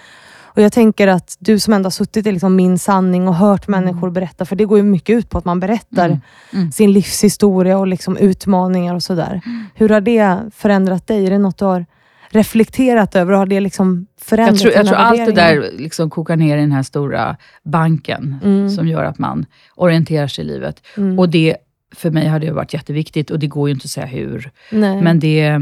[0.55, 3.67] Och Jag tänker att du som ändå har suttit i liksom min sanning och hört
[3.67, 6.19] människor berätta, för det går ju mycket ut på att man berättar Mm.
[6.53, 6.71] Mm.
[6.71, 9.41] sin livshistoria och liksom utmaningar och sådär.
[9.75, 11.25] Hur har det förändrat dig?
[11.25, 11.85] Är det något du har
[12.29, 13.33] reflekterat över?
[13.33, 16.61] Har det liksom förändrat Jag tror, jag tror allt det där liksom kokar ner i
[16.61, 18.69] den här stora banken, Mm.
[18.69, 20.81] som gör att man orienterar sig i livet.
[20.97, 21.19] Mm.
[21.19, 21.57] Och det,
[21.95, 24.51] för mig har det varit jätteviktigt och det går ju inte att säga hur.
[24.71, 25.01] Nej.
[25.01, 25.59] Men det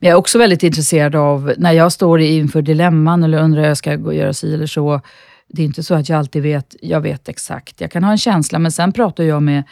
[0.00, 3.68] men jag är också väldigt intresserad av, när jag står inför dilemman eller undrar hur
[3.68, 5.00] jag ska gå och göra si eller så.
[5.48, 7.80] Det är inte så att jag alltid vet, jag vet exakt.
[7.80, 9.62] Jag kan ha en känsla, men sen pratar jag med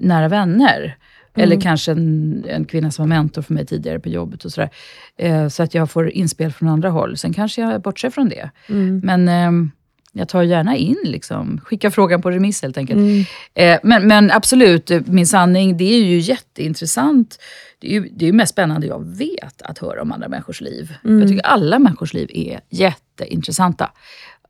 [0.00, 0.96] nära vänner.
[1.34, 4.44] Eller kanske en, en kvinna som var mentor för mig tidigare på jobbet.
[4.44, 4.70] och sådär.
[5.16, 7.16] Eh, så att jag får inspel från andra håll.
[7.16, 8.50] Sen kanske jag bortser från det.
[8.68, 9.00] Mm.
[9.04, 9.68] Men eh,
[10.12, 11.60] jag tar gärna in, liksom.
[11.64, 12.98] skickar frågan på remiss helt enkelt.
[12.98, 13.24] Mm.
[13.54, 17.38] Eh, men, men absolut, eh, min sanning, det är ju jätteintressant.
[17.82, 20.94] Det är ju det är mest spännande jag vet att höra om andra människors liv.
[21.04, 21.20] Mm.
[21.20, 23.90] Jag tycker alla människors liv är jätteintressanta.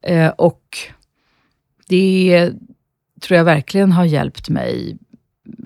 [0.03, 0.79] Eh, och
[1.89, 2.53] det
[3.21, 4.99] tror jag verkligen har hjälpt mig,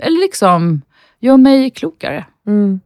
[0.00, 0.82] eller liksom
[1.18, 2.26] gör mig klokare.
[2.46, 2.80] Mm.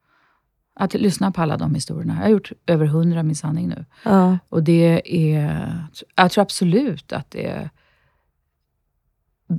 [0.74, 2.14] Att lyssna på alla de historierna.
[2.14, 3.84] Jag har gjort över hundra Min sanning nu.
[4.04, 4.38] Ja.
[4.48, 5.74] Och det är,
[6.16, 7.70] jag tror absolut att det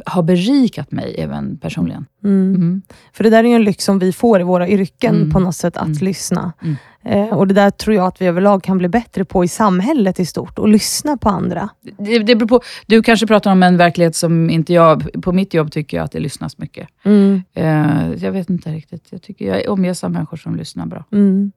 [0.06, 2.06] har berikat mig även personligen.
[2.24, 2.56] Mm.
[2.56, 2.82] Mm.
[3.14, 5.32] För det där är ju en lyx som vi får i våra yrken Mm.
[5.32, 5.98] på något sätt, att Mm.
[6.02, 6.54] lyssna.
[6.64, 6.76] Mm.
[7.04, 10.20] Eh, och det där tror jag att vi överlag kan bli bättre på i samhället
[10.20, 11.70] i stort, och lyssna på andra.
[11.98, 15.22] Det, det beror på, du kanske pratar om en verklighet som inte jag...
[15.24, 16.88] På mitt jobb tycker jag att det lyssnas mycket.
[17.04, 17.44] Mm.
[17.54, 19.08] Eh, jag vet inte riktigt.
[19.10, 21.06] Jag tycker jag omges av människor som lyssnar bra.
[21.12, 21.52] Mm.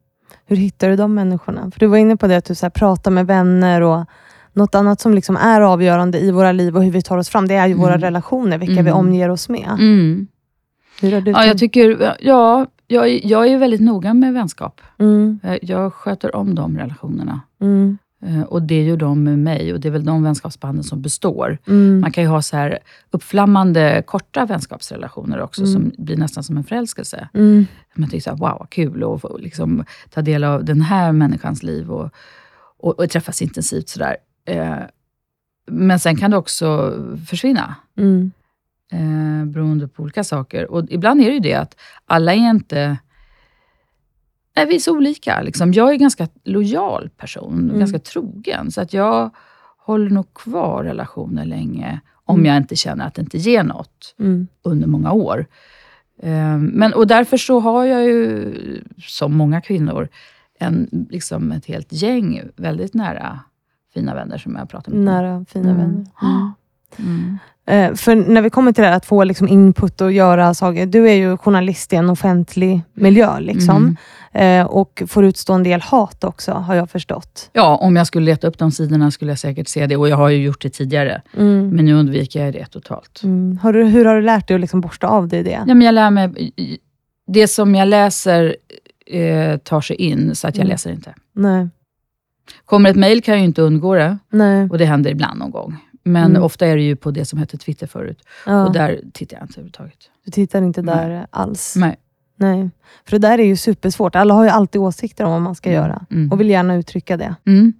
[0.46, 1.70] Hur hittar du de människorna?
[1.70, 4.04] För Du var inne på det att du så här, pratar med vänner och
[4.54, 7.48] något annat som liksom är avgörande i våra liv och hur vi tar oss fram,
[7.48, 8.00] det är ju våra Mm.
[8.00, 8.94] relationer, vilka vi Mm.
[8.96, 9.70] omger oss med.
[9.70, 10.26] Mm.
[11.00, 12.14] Hur har du Ja, jag tycker...
[12.20, 14.80] Ja, jag, jag är väldigt noga med vänskap.
[14.98, 15.40] mm.
[15.62, 17.40] Jag, sköter om de relationerna.
[18.26, 21.58] Eh, och det gör de med mig och det är väl de vänskapsbanden som består.
[21.66, 22.00] Mm.
[22.00, 22.78] Man kan ju ha så här
[23.10, 25.72] uppflammande korta vänskapsrelationer också, Mm.
[25.72, 27.28] som blir nästan som en förälskelse.
[27.34, 27.66] Mm.
[27.94, 31.62] Man tycker så här, wow, kul att få liksom, ta del av den här människans
[31.62, 32.10] liv och,
[32.78, 33.88] och, och träffas intensivt.
[33.88, 34.16] Sådär.
[34.46, 34.78] Eh,
[35.66, 36.92] men sen kan det också
[37.28, 38.32] försvinna, Mm.
[38.92, 40.70] eh, beroende på olika saker.
[40.70, 41.76] Och ibland är det ju det att
[42.06, 42.96] alla är inte...
[44.56, 45.42] Nej, vi är så olika.
[45.42, 45.72] Liksom.
[45.72, 47.78] Jag är en ganska lojal person, Mm.
[47.78, 48.70] ganska trogen.
[48.70, 49.30] Så att jag
[49.78, 52.46] håller nog kvar relationer länge, om Mm.
[52.46, 54.46] jag inte känner att det inte ger något Mm.
[54.62, 55.46] under många år.
[56.22, 58.54] Eh, Men, och därför så har jag ju,
[58.98, 60.08] som många kvinnor,
[60.58, 63.40] en, liksom ett helt gäng väldigt nära
[63.94, 65.00] fina vänner som jag pratar med.
[65.00, 65.76] Nära, fina Mm.
[65.82, 66.04] vänner.
[66.98, 67.38] Mm.
[67.66, 70.86] Eh, för när vi kommer till det här att få liksom input och göra saker.
[70.86, 73.96] Du är ju journalist i en offentlig miljö liksom.
[74.32, 74.60] Mm.
[74.60, 77.50] Eh, och får utstå en del hat också, har jag förstått.
[77.52, 79.96] Ja, om jag skulle leta upp de sidorna skulle jag säkert se det.
[79.96, 81.22] Och jag har ju gjort det tidigare.
[81.36, 81.68] Mm.
[81.68, 83.20] Men nu undviker jag det totalt.
[83.24, 83.58] Mm.
[83.62, 85.50] Har du, hur har du lärt dig att liksom borsta av dig det?
[85.66, 86.52] Ja, men jag lär mig...
[87.26, 88.56] Det som jag läser
[89.06, 90.70] eh, tar sig in, så att jag Mm.
[90.70, 91.14] läser inte.
[91.32, 91.68] Nej.
[92.64, 94.18] Kommer ett mejl kan jag ju inte undgå det.
[94.30, 94.68] Nej.
[94.70, 95.76] Och det händer ibland någon gång.
[96.02, 96.42] Men Mm.
[96.42, 98.18] ofta är det ju på det som hette Twitter förut.
[98.46, 98.66] Ja.
[98.66, 99.98] Och där tittar jag inte överhuvudtaget.
[100.24, 100.94] Du tittar inte Nej.
[101.08, 101.74] där alls?
[101.76, 101.96] Nej.
[102.36, 102.70] Nej.
[103.04, 104.14] För det där är ju supersvårt.
[104.16, 106.32] Alla har ju alltid åsikter om vad man ska göra Mm.
[106.32, 107.34] och vill gärna uttrycka det.
[107.46, 107.72] Mm.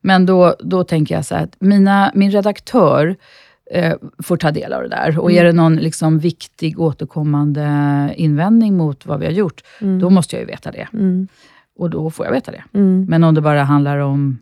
[0.00, 3.16] Men då, då tänker jag så här att mina, min redaktör
[3.70, 5.18] eh, får ta del av det där.
[5.18, 5.40] Och Mm.
[5.40, 7.68] är det någon liksom viktig återkommande
[8.16, 9.98] invändning mot vad vi har gjort, Mm.
[9.98, 10.88] då måste jag ju veta det.
[11.78, 11.82] Mm.
[11.82, 12.64] Och då får jag veta det.
[12.74, 13.06] Mm.
[13.08, 14.38] Men om det bara handlar om,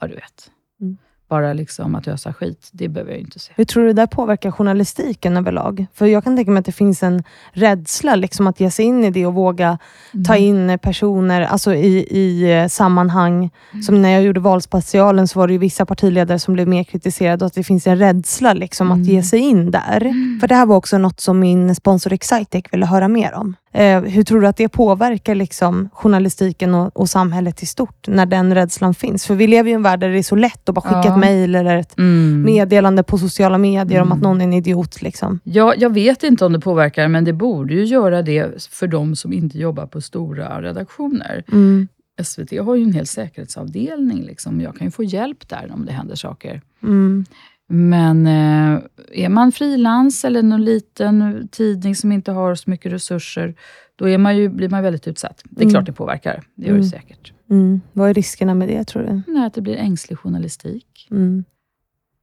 [0.00, 0.96] ja du vet, Mm.
[1.28, 3.52] bara liksom att ösa skit, det behöver jag inte se.
[3.56, 5.86] Hur tror du det där påverkar journalistiken överlag?
[5.94, 7.22] För jag kan tänka mig att det finns en
[7.52, 9.78] rädsla liksom att ge sig in i det och våga
[10.26, 13.50] ta in personer alltså i, i eh, sammanhang.
[13.86, 17.44] Som när jag gjorde valspecialen så var det ju vissa partiledare som blev mer kritiserade
[17.44, 19.08] och att det finns en rädsla liksom att Mm.
[19.08, 20.12] ge sig in där.
[20.40, 23.56] För det här var också något som min sponsor Excitec ville höra mer om.
[23.76, 28.26] Eh, hur tror du att det påverkar liksom journalistiken och, och samhället i stort när
[28.26, 29.26] den rädslan finns?
[29.26, 31.02] För vi lever ju i en värld där det är så lätt att bara skicka
[31.04, 31.12] Ja.
[31.14, 32.42] ett mejl eller ett Mm.
[32.42, 34.12] meddelande på sociala medier om Mm.
[34.18, 35.02] att någon är en idiot.
[35.02, 35.40] Liksom.
[35.44, 39.16] Ja, jag vet inte om det påverkar, men det borde ju göra det för de
[39.16, 41.44] som inte jobbar på stora redaktioner.
[41.52, 41.88] Mm.
[42.22, 44.22] SVT har ju en hel säkerhetsavdelning.
[44.22, 44.60] Liksom.
[44.60, 46.62] Jag kan ju få hjälp där om det händer saker.
[46.82, 47.24] Mm.
[47.68, 48.80] Men eh,
[49.24, 53.54] är man frilans eller någon liten tidning som inte har så mycket resurser,
[53.96, 55.42] då är man ju, blir man väldigt utsatt.
[55.44, 55.72] Det är Mm.
[55.72, 56.42] klart det påverkar.
[56.54, 56.82] Det gör Mm.
[56.82, 57.32] det säkert.
[57.50, 57.80] Mm.
[57.92, 59.32] Vad är riskerna med det tror du?
[59.32, 61.08] Nej, att det blir ängslig journalistik.
[61.10, 61.44] Mm.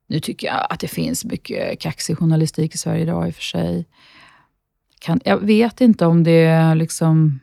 [0.07, 3.41] Nu tycker jag att det finns mycket kaxig journalistik i Sverige idag i och för
[3.41, 3.87] sig.
[4.99, 7.39] Kan, jag vet inte om det liksom...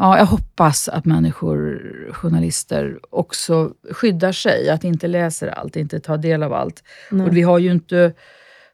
[0.00, 1.80] Ja, jag hoppas att människor,
[2.12, 4.70] journalister, också skyddar sig.
[4.70, 6.82] Att inte läser allt, inte tar del av allt.
[7.10, 7.26] Nej.
[7.26, 8.12] Och vi har ju inte...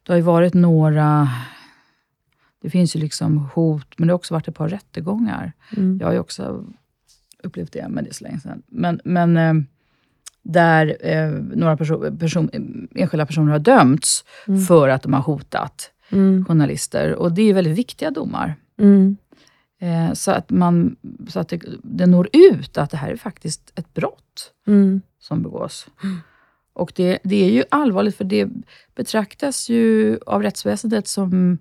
[0.03, 1.29] Det har ju varit några...
[2.63, 5.53] Det finns ju liksom hot, men det har också varit ett par rättegångar.
[5.77, 5.99] Mm.
[6.01, 6.65] Jag har ju också
[7.43, 8.63] upplevt det, men det är så länge sedan.
[8.67, 9.55] Men, men eh,
[10.43, 12.51] där eh, några perso person,
[12.95, 14.61] enskilda personer har dömts Mm.
[14.61, 16.45] för att de har hotat Mm.
[16.45, 17.15] journalister.
[17.15, 18.55] Och det är ju väldigt viktiga domar.
[18.79, 19.17] Mm.
[19.79, 20.97] Eh, så att, man,
[21.29, 25.01] så att det, det når ut att det här är faktiskt ett brott Mm.
[25.19, 25.87] som begås.
[26.73, 28.49] Och det, det är ju allvarligt, för det
[28.95, 31.59] betraktas ju av rättsväsendet som...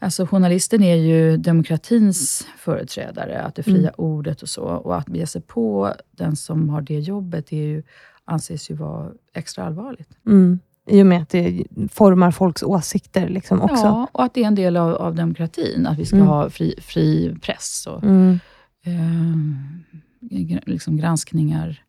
[0.00, 3.94] Alltså journalisten är ju demokratins företrädare, att det fria Mm.
[3.96, 4.62] ordet och så.
[4.62, 7.82] Och att ge sig på den som har det jobbet är ju,
[8.24, 10.08] anses ju vara extra allvarligt.
[10.26, 10.60] Mm.
[10.86, 13.84] I och med att det formar folks åsikter liksom också.
[13.84, 16.28] Ja, och att det är en del av, av demokratin, att vi ska Mm.
[16.28, 17.86] ha fri, fri press.
[17.90, 18.38] Och, Mm.
[18.84, 21.82] eh, liksom granskningar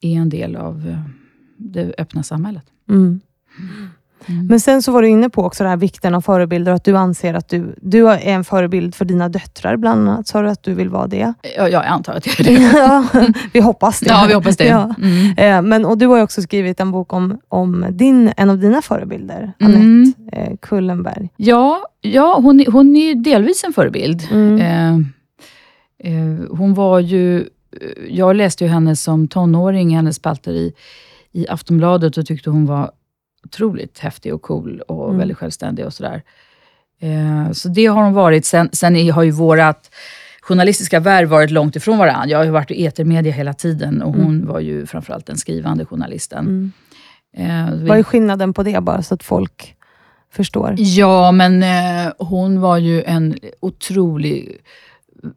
[0.00, 1.02] är en del av eh,
[1.56, 2.64] det öppna samhället.
[2.88, 3.20] Mm.
[4.26, 4.46] Mm.
[4.46, 6.84] Men sen så var du inne på också det här vikten av förebilder och att
[6.84, 10.26] du anser att du, du är en förebild för dina döttrar bland annat.
[10.26, 11.32] Sa du att du vill vara det?
[11.56, 12.78] Ja, jag antar att jag är det.
[12.78, 13.04] ja,
[13.52, 14.08] vi hoppas det.
[14.08, 14.64] Ja, vi hoppas det.
[14.66, 14.94] Ja.
[15.02, 15.38] Mm.
[15.38, 18.58] Eh, Men, och du har ju också skrivit en bok om, om din, en av
[18.58, 19.74] dina förebilder, Mm.
[19.74, 21.28] Anette eh, Kullenberg.
[21.36, 24.28] Ja, ja hon, hon är ju delvis en förebild.
[24.30, 24.60] Mm.
[24.60, 27.38] Eh, eh, hon var ju...
[27.40, 27.46] eh,
[28.08, 30.72] Jag läste ju henne som tonåring, hennes spalter i,
[31.32, 32.90] i Aftonbladet och tyckte hon var
[33.44, 35.18] otroligt häftig och cool och Mm.
[35.18, 36.22] väldigt självständig och sådär.
[37.00, 38.44] Eh, så det har hon varit.
[38.46, 39.90] Sen, sen har ju vårat
[40.42, 42.26] journalistiska värv varit långt ifrån varandra.
[42.28, 45.84] Jag har ju varit i etermedia hela tiden och hon var ju framförallt den skrivande
[45.84, 46.46] journalisten.
[46.46, 46.72] Mm.
[47.36, 49.76] Eh, vi- Vad är skillnaden på det, bara så att folk
[50.32, 50.74] förstår?
[50.78, 54.56] Ja, men eh, hon var ju en otrolig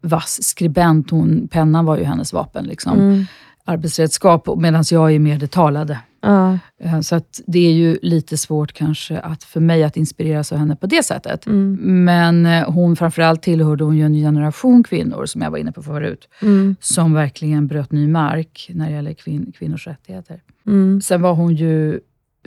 [0.02, 1.10] vass skribent.
[1.10, 2.66] Hon, pennan var ju hennes vapen.
[2.66, 3.00] Liksom.
[3.00, 3.26] Mm.
[3.66, 6.00] Arbetsredskap, medan jag är mer det talade.
[6.26, 6.60] Ja.
[6.80, 10.58] Eh, Så att det är ju lite svårt kanske att, för mig att inspireras av
[10.58, 11.46] henne på det sättet.
[11.46, 12.04] Mm.
[12.06, 15.84] Men eh, hon framförallt tillhörde hon ju en generation kvinnor, som jag var inne på
[15.84, 16.76] förut, Mm.
[16.80, 20.42] som verkligen bröt ny mark när det gäller kvin- kvinnors rättigheter.
[20.68, 21.02] Mm.
[21.02, 21.94] Sen var hon ju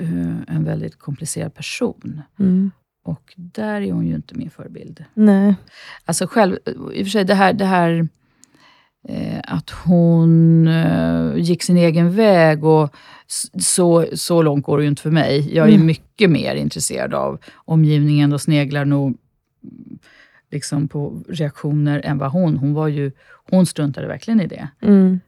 [0.00, 2.22] eh, en väldigt komplicerad person.
[2.38, 2.70] Mm.
[3.04, 5.04] Och där är hon ju inte min förebild.
[5.14, 5.54] Nej.
[6.04, 6.56] Alltså själv,
[6.94, 8.08] i och för sig det här, det här
[9.44, 12.94] att hon eh, gick sin egen väg och
[13.58, 15.54] så, så långt går det ju inte för mig.
[15.54, 15.86] Jag är Mm.
[15.86, 19.06] mycket mer intresserad av omgivningen och sneglar nog
[19.62, 19.98] mm,
[20.50, 22.56] liksom på reaktioner än vad hon.
[22.56, 23.12] Hon, var ju,
[23.50, 24.68] hon struntade verkligen i det.
[24.82, 25.20] Mm.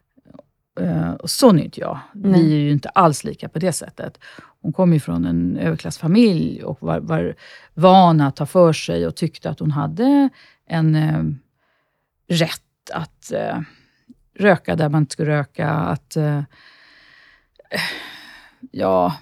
[0.81, 1.99] Eh, och sån är inte jag.
[2.14, 2.43] Nej.
[2.43, 4.19] Vi är ju inte alls lika på det sättet.
[4.62, 7.35] Hon kom ju från en överklassfamilj och var, var
[7.75, 10.29] van att ta för sig och tyckte att hon hade
[10.67, 11.23] en eh,
[12.29, 13.59] rätt att eh,
[14.38, 15.70] röka där man inte skulle röka.
[15.70, 16.40] Att, eh,
[18.70, 19.14] ja,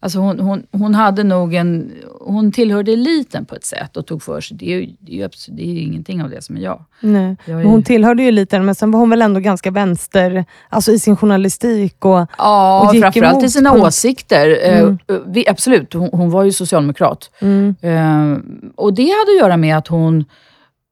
[0.00, 1.92] alltså hon, hon, hon hade nog en...
[2.20, 4.56] Hon tillhörde eliten på ett sätt och tog för sig.
[4.56, 6.60] Det är ju, det är ju, abs- det är ju ingenting av det som är
[6.60, 6.84] jag.
[7.00, 7.36] Nej.
[7.44, 10.92] jag är, Hon tillhörde ju eliten, men sen var hon väl ändå ganska vänster, alltså
[10.92, 12.04] i sin journalistik.
[12.04, 14.58] Och, Ja, och gick framförallt i emot sina på något- åsikter.
[14.62, 14.98] Eh, Mm.
[15.26, 17.30] vi, absolut, hon, hon var ju socialdemokrat.
[17.40, 18.38] mm, Eh,
[18.76, 20.24] och det hade att göra med att hon,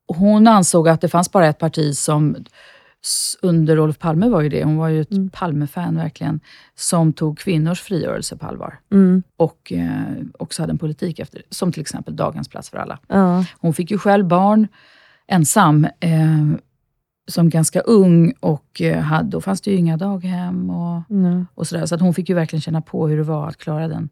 [0.08, 2.36] hon ansåg att det fanns bara ett parti som,
[3.42, 5.30] under Olof Palme var ju det, hon var ju ett Mm.
[5.30, 6.40] Palme-fan verkligen,
[6.74, 8.78] som tog kvinnors frigörelse på allvar.
[8.92, 10.02] mm, Och eh,
[10.38, 12.98] också hade en politik efter det, som till exempel Dagens plats för alla.
[13.08, 14.68] ja, Hon fick ju själv barn
[15.26, 16.48] ensam eh,
[17.28, 20.70] som ganska ung och eh, då fanns det ju inga daghem.
[20.70, 21.86] Och, nej, och sådär.
[21.86, 24.08] Så att hon fick ju verkligen känna på hur det var att klara den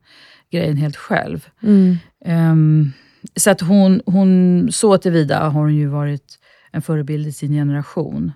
[0.51, 1.49] grejen helt själv.
[1.63, 2.93] mm, Ehm,
[3.37, 6.39] så att hon, hon, så tillvida har hon ju varit
[6.73, 8.33] en förebild i sin generation.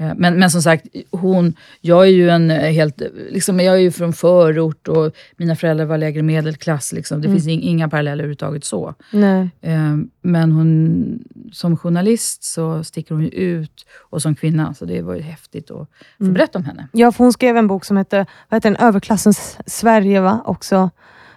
[0.00, 3.78] Eh, Men, men som sagt, hon, jag är ju en eh, helt, liksom, jag är
[3.80, 6.92] ju från förort och mina föräldrar var lägre medelklass.
[6.92, 7.20] Liksom.
[7.20, 7.36] Det Mm.
[7.38, 8.94] finns in, inga paralleller överhuvudtaget så.
[9.12, 14.84] nej, Ehm, Men hon, som journalist så sticker hon ju ut och som kvinna, så
[14.84, 15.86] det var ju häftigt att få
[16.20, 16.34] Mm.
[16.34, 16.88] berätta om henne.
[16.92, 18.76] Ja, för hon skrev en bok som hette vad heter den?
[18.88, 20.42] Överklassens Sverige, va?
[20.44, 20.90] Också,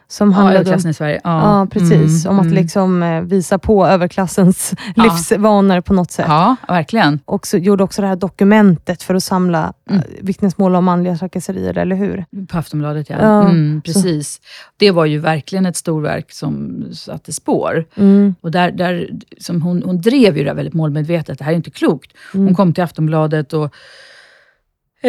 [0.08, 1.22] som Ja, handlade om överklassen i Sverige.
[1.24, 2.26] Ja, precis.
[2.26, 2.56] Mm, om att mm.
[2.56, 5.04] liksom eh, visa på överklassens Ja.
[5.04, 6.26] livsvanor på något sätt.
[6.30, 7.20] Ja, verkligen.
[7.26, 10.02] Och så gjorde också det här dokumentet för att samla Mm.
[10.02, 10.12] mm.
[10.22, 12.26] vittnesmål om manliga trakasserier, eller hur?
[12.48, 13.16] På Aftonbladet, ja.
[13.22, 14.42] Ja, mm, så- precis.
[14.78, 17.86] Det var ju verkligen ett storverk som satte spår.
[17.96, 18.36] Mm.
[18.42, 21.38] Och där, där, som hon, hon drev ju det väldigt målmedvetet.
[21.40, 22.12] Det här är inte klokt.
[22.34, 22.56] Hon Mm.
[22.56, 23.70] kom till Aftonbladet och eh,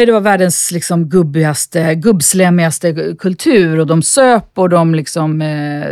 [0.05, 3.79] det var världens liksom gubbigaste, gubbslemmigaste kultur.
[3.79, 5.41] Och de söp och de liksom...
[5.41, 5.87] Eh,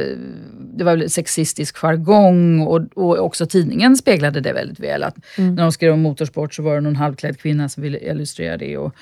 [0.78, 5.04] det var sexistisk jargong och, och också tidningen speglade det väldigt väl.
[5.04, 5.56] Att Mm.
[5.56, 8.78] När de skrev om motorsport så var det någon halvklädd kvinna som ville illustrera det.
[8.78, 8.96] Och,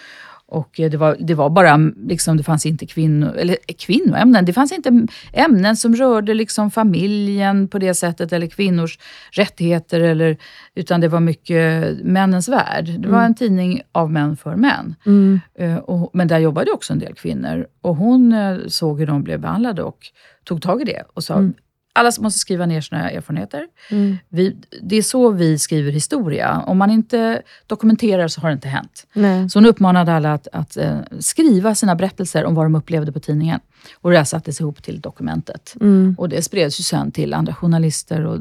[0.48, 1.78] och eh, det, var, det var bara,
[2.08, 6.72] liksom, det fanns inte kvinnor, eller eh, kvinnoämnen, det fanns inte ämnen som rörde liksom
[6.72, 9.00] familjen på det sättet, eller kvinnors
[9.32, 10.38] rättigheter, eller,
[10.76, 12.86] utan det var mycket männens värld.
[12.86, 13.26] Det var Mm.
[13.26, 14.96] en tidning av män för män.
[15.06, 15.40] Mm.
[15.60, 17.68] Eh, och, men där jobbade också en del kvinnor.
[17.82, 18.36] Och hon
[18.68, 19.98] såg hur de blev behandlade och
[20.44, 21.54] tog tag i det och sa, Mm.
[21.94, 23.68] Alla måste skriva ner sina erfarenheter.
[23.90, 24.18] Mm.
[24.30, 26.64] Vi, det är så vi skriver historia.
[26.68, 29.08] Om man inte dokumenterar så har det inte hänt.
[29.14, 29.50] Nej.
[29.50, 33.20] Så hon uppmanade alla att, att eh, skriva sina berättelser om vad de upplevde på
[33.20, 33.60] tidningen.
[34.02, 35.76] Och det sattes ihop till dokumentet.
[35.82, 36.16] Mm.
[36.18, 38.26] Och det spreds ju sen till andra journalister.
[38.26, 38.40] Och,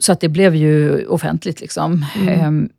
[0.00, 1.60] så att det blev ju offentligt.
[1.60, 2.04] liksom.
[2.16, 2.28] Mm.
[2.28, 2.70] Ehm,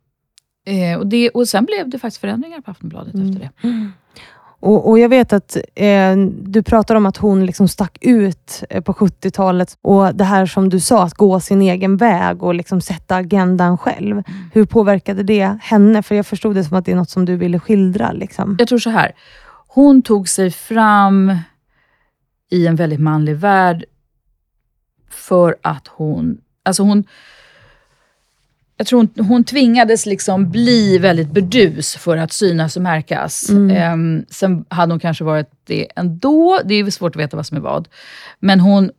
[0.92, 3.28] eh, och, det, och sen blev det faktiskt förändringar på Aftonbladet Mm.
[3.30, 3.68] efter det.
[4.62, 8.82] Och, och Jag vet att eh, du pratar om att hon liksom stack ut eh,
[8.82, 12.80] på 70-talet och det här som du sa, att gå sin egen väg och liksom
[12.80, 14.12] sätta agendan själv.
[14.12, 14.24] Mm.
[14.52, 16.02] Hur påverkade det henne?
[16.02, 18.12] För jag förstod det som att det är något som du ville skildra.
[18.12, 18.56] Liksom.
[18.58, 19.12] Jag tror så här.
[19.68, 21.36] Hon tog sig fram
[22.50, 23.84] i en väldigt manlig värld
[25.10, 27.04] för att hon, alltså hon,
[28.76, 33.50] jag tror hon, hon tvingades liksom bli väldigt burdus för att synas och märkas.
[33.50, 33.92] Mm.
[33.92, 36.60] Um, sen hade hon kanske varit det ändå.
[36.64, 37.88] Det är svårt att veta vad som är vad.
[38.40, 38.90] Men hon,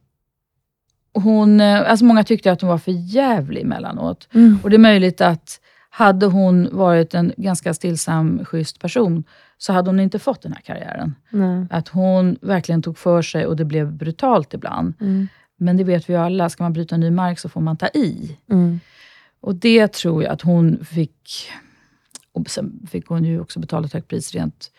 [1.13, 4.27] hon eh, alltså många tyckte att hon var för jävlig emellanåt.
[4.33, 4.59] Mm.
[4.63, 5.59] Och det är möjligt att
[5.89, 9.23] hade hon varit en ganska stillsam, schysst person,
[9.57, 11.15] så hade hon inte fått den här karriären.
[11.29, 11.65] Nej.
[11.69, 14.93] Att hon verkligen tog för sig och det blev brutalt ibland.
[15.01, 15.27] Mm.
[15.57, 17.87] Men det vet vi ju alla, ska man bryta ny mark så får man ta
[17.87, 18.37] i.
[18.51, 18.79] Mm.
[19.43, 21.49] Och det tror jag att hon fick...
[22.31, 24.71] Och sen fick hon ju också betala ett högt pris rent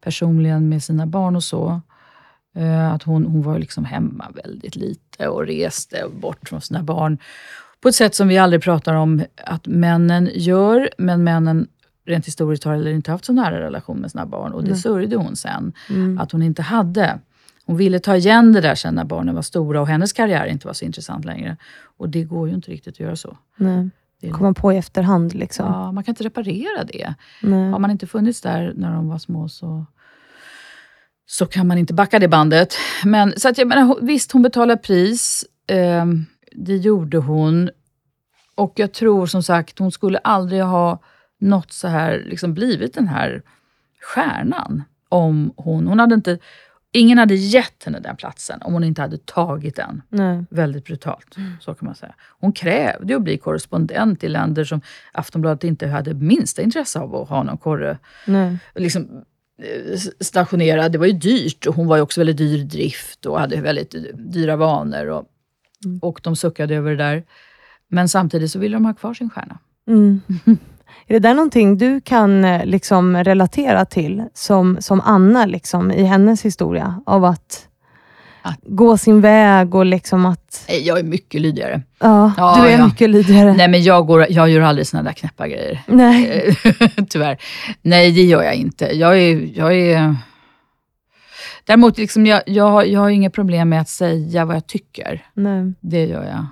[0.00, 1.80] personligen med sina barn och så.
[2.54, 7.18] Eh, Att hon, hon var liksom hemma väldigt lite och reste bort från sina barn.
[7.80, 11.68] På ett sätt som vi aldrig pratar om att männen gör, men männen
[12.06, 14.52] rent historiskt har inte haft så nära relation med sina barn.
[14.52, 14.80] Och det Nej.
[14.80, 16.18] sörjde hon sen, Mm.
[16.18, 17.18] att hon inte hade.
[17.66, 20.66] Hon ville ta igen det där sen när barnen var stora och hennes karriär inte
[20.66, 21.56] var så intressant längre.
[21.98, 23.36] Och det går ju inte riktigt att göra så.
[23.56, 23.90] Nej.
[24.30, 25.66] Komma på i efterhand liksom.
[25.66, 27.14] ja, man kan inte reparera det.
[27.42, 27.70] Nej.
[27.70, 29.86] Har man inte funnits där när de var små så,
[31.26, 32.74] så kan man inte backa det bandet.
[33.04, 35.44] Men, så att jag menar, visst, hon betalar pris.
[35.66, 36.06] Eh,
[36.52, 37.70] det gjorde hon.
[38.54, 40.98] Och jag tror som sagt, hon skulle aldrig ha
[41.40, 43.42] nått så här, liksom blivit den här
[44.00, 44.82] stjärnan.
[45.08, 46.38] Om hon, hon hade inte,
[46.92, 50.02] ingen hade gett henne den platsen om hon inte hade tagit den.
[50.08, 50.44] Nej.
[50.50, 52.14] Väldigt brutalt, så kan man säga.
[52.40, 54.80] Hon krävde att bli korrespondent i länder som
[55.12, 58.58] Aftonbladet inte hade minsta intresse av att ha någon korre Nej.
[58.74, 59.08] liksom,
[59.62, 60.92] eh, stationerad.
[60.92, 63.60] Det var ju dyrt och hon var ju också väldigt dyr i drift och hade
[63.60, 65.06] väldigt dyra vanor.
[65.06, 65.28] Och,
[65.84, 65.98] Mm.
[66.02, 67.24] och de suckade över det där.
[67.88, 69.58] Men samtidigt så ville de ha kvar sin stjärna.
[69.88, 70.20] Mm.
[71.06, 76.02] Är det där någonting du kan eh, liksom relatera till, som, som Anna liksom, i
[76.02, 77.02] hennes historia?
[77.06, 77.68] Av att,
[78.42, 80.64] Att- gå sin väg och liksom att...
[80.68, 81.82] Nej, Jag är mycket lydigare.
[81.98, 82.86] Ja, Ja, du är ja.
[82.86, 83.52] mycket lydigare.
[83.52, 85.80] Nej, men jag, går, jag gör aldrig såna där knäppa grejer.
[85.86, 86.48] Nej.
[86.64, 87.38] Eh, Tyvärr.
[87.82, 88.84] Nej, det gör jag inte.
[88.96, 89.58] Jag är...
[89.58, 90.16] Jag är
[91.64, 95.26] Däremot, liksom, jag, jag, jag har inget problem med att säga vad jag tycker.
[95.34, 95.72] Nej.
[95.80, 96.46] Det gör jag.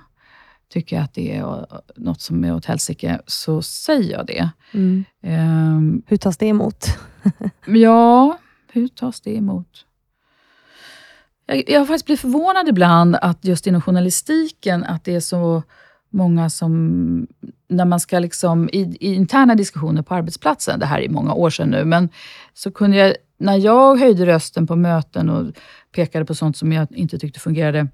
[0.72, 1.66] Tycker jag att det är
[1.96, 4.50] något som är åt helsike, så säger jag det.
[4.72, 5.04] Mm.
[5.22, 6.86] Ehm, Hur tas det emot?
[7.66, 8.38] ja,
[8.72, 9.86] hur tas det emot?
[11.46, 15.62] Jag, jag har faktiskt blivit förvånad ibland att just inom journalistiken, att det är så
[16.10, 17.26] många som,
[17.68, 21.50] när man ska liksom, i, i interna diskussioner på arbetsplatsen, det här är många år
[21.50, 22.08] sedan nu, men
[22.54, 25.52] så kunde jag, när jag höjde rösten på möten och
[25.92, 27.88] pekade på sånt som jag inte tyckte fungerade,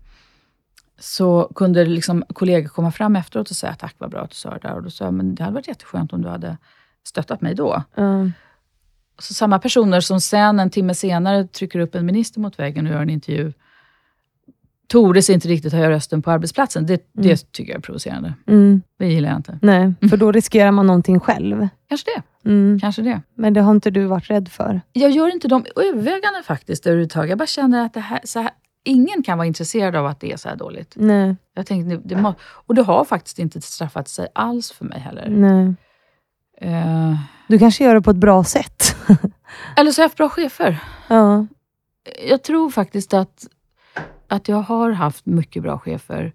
[0.98, 4.50] så kunde liksom kollegor komma fram efteråt och säga tack vad bra att du sa
[4.50, 4.74] det där.
[4.74, 6.56] Och då sa jag, men det hade varit jätteskönt om du hade
[7.06, 7.82] stöttat mig då.
[7.94, 8.30] Ja.
[9.18, 12.92] Så samma personer som sen en timme senare trycker upp en minister mot väggen och
[12.92, 13.52] gör en intervju,
[14.88, 16.86] tordes inte riktigt höja rösten på arbetsplatsen.
[16.86, 17.28] Det, Mm.
[17.28, 18.34] det tycker jag är provocerande.
[18.46, 18.82] Mm.
[18.98, 19.58] Det gillar jag inte.
[19.62, 21.68] Nej, för då riskerar man någonting själv.
[21.88, 22.48] Kanske det.
[22.50, 22.80] Mm.
[22.80, 23.22] Kanske det.
[23.34, 24.80] Men det har inte du varit rädd för?
[24.92, 27.28] Jag gör inte de överväganden faktiskt överhuvudtaget.
[27.28, 28.50] Jag bara känner att det här, så här,
[28.86, 30.92] ingen kan vara intresserad av att det är så här dåligt.
[30.96, 31.36] Nej.
[31.54, 35.28] Jag tänkte, det, det och det har faktiskt inte straffat sig alls för mig heller.
[35.28, 35.74] Nej.
[36.60, 37.14] Eh,
[37.48, 38.96] Du kanske gör det på ett bra sätt?
[39.76, 40.78] eller så har jag haft bra chefer.
[41.08, 41.46] ja.
[42.28, 43.46] jag tror faktiskt att,
[44.28, 46.32] att jag har haft mycket bra chefer.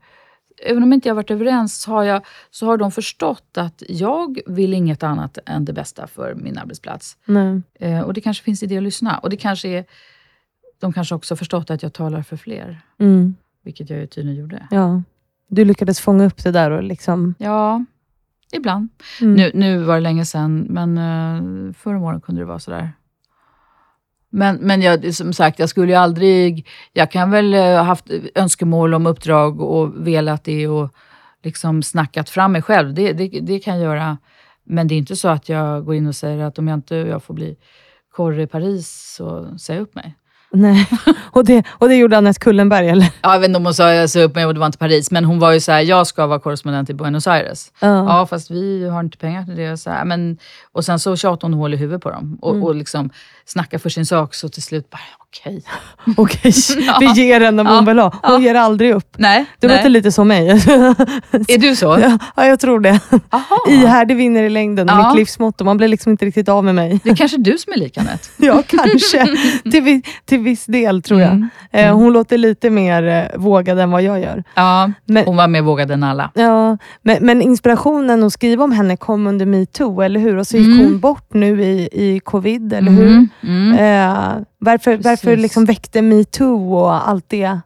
[0.64, 4.39] Även om inte jag varit överens så har, jag, så har de förstått att jag
[4.45, 7.18] vill inget annat än det bästa för min arbetsplats.
[7.26, 7.62] Nej.
[7.80, 9.18] Eh, och det kanske finns idé att lyssna.
[9.18, 9.86] Och det kanske är,
[10.82, 12.82] de kanske också förstått att jag talar för fler.
[13.00, 13.36] Mm.
[13.64, 14.68] Vilket jag ju tydligen gjorde.
[14.72, 15.04] Ja.
[15.48, 17.36] Du lyckades fånga upp det där och liksom...
[17.38, 17.86] Ja,
[18.52, 18.90] ibland.
[19.22, 19.34] Mm.
[19.34, 22.92] Nu, nu var det länge sedan, men uh, förra året kunde det vara sådär.
[24.30, 26.68] Men, men jag, som sagt, jag skulle ju aldrig...
[26.94, 30.96] Jag kan väl ha uh, haft önskemål om uppdrag och velat det och
[31.44, 32.94] liksom snackat fram mig själv.
[32.94, 34.18] Det, det, det kan jag göra.
[34.64, 36.96] Men det är inte så att jag går in och säger att om jag inte
[36.96, 37.58] jag får bli
[38.12, 40.16] korre i Paris så säger jag upp mig.
[40.54, 40.88] Nej.
[41.34, 43.08] Och, det, och det gjorde Anette Kullenberg, eller?
[43.22, 44.78] Ja, jag vet inte om hon sa jag sa upp mig och det var inte
[44.78, 47.72] Paris, men hon var ju så här, jag ska vara korrespondent i Buenos Aires.
[47.80, 47.88] Ja.
[47.88, 49.78] Ja, fast vi har inte pengar till det.
[49.78, 50.38] Så här, men,
[50.72, 52.64] och sen så tjatade hon hål i huvudet på dem och, Mm.
[52.64, 53.10] och liksom
[53.52, 54.34] snackade för sin sak.
[54.36, 55.64] Så till slut bara, okej.
[56.18, 56.52] Okej,
[56.88, 56.97] Ja.
[56.99, 58.14] vi ger henne vad hon vill ha.
[58.24, 59.16] Hon ger aldrig upp.
[59.18, 59.78] Nej, Det nej.
[59.78, 60.49] låter lite som mig.
[61.47, 61.86] Är du så?
[62.02, 62.99] ja, ja, jag tror det.
[63.30, 63.58] Aha.
[63.70, 65.08] Ihärdig vinner i längden, Ja.
[65.08, 65.64] mitt livsmotto.
[65.64, 66.99] Man blir liksom inte riktigt av med mig.
[67.04, 68.28] Det är kanske du som är lika Anette.
[68.38, 69.28] Ja, kanske.
[69.72, 71.30] till, vi, till viss del tror jag.
[71.32, 71.49] Mm.
[71.72, 74.43] Eh, hon låter lite mer eh, vågad än vad jag gör.
[74.56, 76.32] Ja, Men, hon var mer vågad än alla.
[76.36, 80.38] ja, men, men inspirationen att skriva om henne kom under metoo, eller hur?
[80.38, 80.80] Och så gick Mm.
[80.86, 83.28] hon bort nu i, i covid, eller hur?
[83.44, 83.72] Mm.
[83.78, 84.38] Mm.
[84.38, 87.60] Eh, Varför, varför liksom väckte metoo och allt det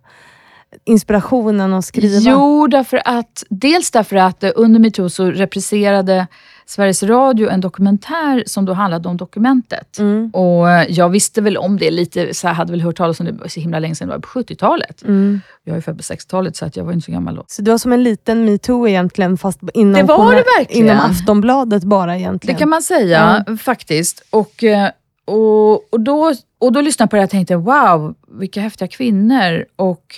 [0.86, 2.32] inspirationen att skriva?
[2.32, 6.28] Jo, därför att, dels därför att eh, under metoo så repriserade
[6.68, 10.00] Sveriges Radio en dokumentär som då handlade om dokumentet.
[10.00, 10.30] Mm.
[10.34, 13.50] Och eh, jag visste väl om det lite, så hade väl hört talas om det
[13.50, 15.04] så himla länge sedan, det var på 70-talet.
[15.04, 15.42] Mm.
[15.64, 17.44] Jag är född på 60-talet så att jag var inte så gammal då.
[17.48, 20.86] Så det var som en liten metoo egentligen, fast inom, Det var det verkligen.
[20.88, 22.56] inom Aftonbladet bara egentligen.
[22.56, 24.24] Det kan man säga faktiskt.
[24.30, 24.90] Och, eh,
[25.26, 29.66] och, och, då, och då lyssnade jag på det och tänkte, wow, vilka häftiga kvinnor.
[29.76, 30.16] Och,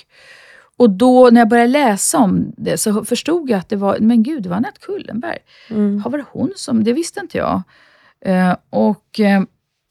[0.76, 4.22] och då när jag började läsa om det så förstod jag att det var, men
[4.22, 5.38] gud, det var Anette Kullenberg.
[5.70, 6.00] Mm.
[6.00, 7.62] Har var det hon som, det visste inte jag.
[8.20, 9.42] Eh, och, eh,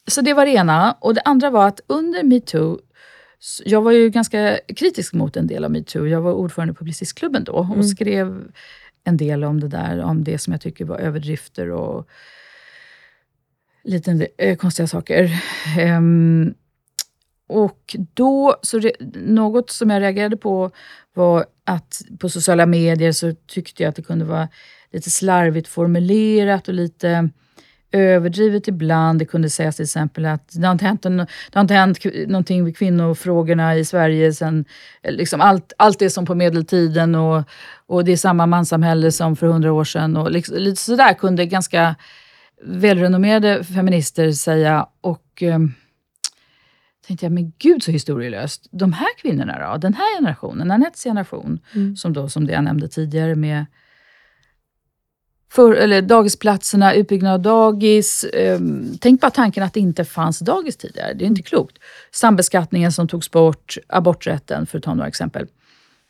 [0.07, 0.95] så det var det ena.
[0.99, 2.79] Och det andra var att under metoo,
[3.65, 6.07] jag var ju ganska kritisk mot en del av metoo.
[6.07, 7.83] Jag var ordförande på Publicistklubben då och Mm.
[7.83, 8.43] skrev
[9.03, 12.07] en del om det där, om det som jag tycker var överdrifter och
[13.87, 15.31] lite eh, konstiga saker.
[15.79, 16.53] Ehm,
[17.49, 20.71] och då, så re, något som jag reagerade på
[21.13, 24.47] var att på sociala medier så tyckte jag att det kunde vara
[24.91, 27.29] lite slarvigt formulerat och lite
[27.91, 29.19] överdrivet ibland.
[29.19, 31.99] Det kunde sägas till exempel att det har inte hänt, en, det har inte hänt
[32.27, 34.65] någonting med kvinnofrågorna i Sverige sen
[35.01, 37.43] eh, liksom allt, allt är som på medeltiden och,
[37.85, 40.17] och det är samma manssamhälle som för hundra år sedan.
[40.17, 41.95] Och liksom, lite sådär kunde ganska
[42.63, 44.87] välrenommerade feminister säga.
[45.01, 45.59] Och eh,
[47.07, 48.67] tänkte jag, men gud så historielöst.
[48.71, 49.77] De här kvinnorna då?
[49.77, 51.95] Den här generationen, Anettes generation, Mm.
[51.95, 53.65] som då som det jag nämnde tidigare med
[55.51, 58.23] för, eller dagisplatserna, utbyggnad av dagis.
[58.23, 58.59] Eh,
[58.99, 61.13] tänk bara tanken att det inte fanns dagis tidigare.
[61.13, 61.77] Det är inte klokt.
[62.11, 65.47] Sambeskattningen som togs bort, aborträtten för att ta några exempel.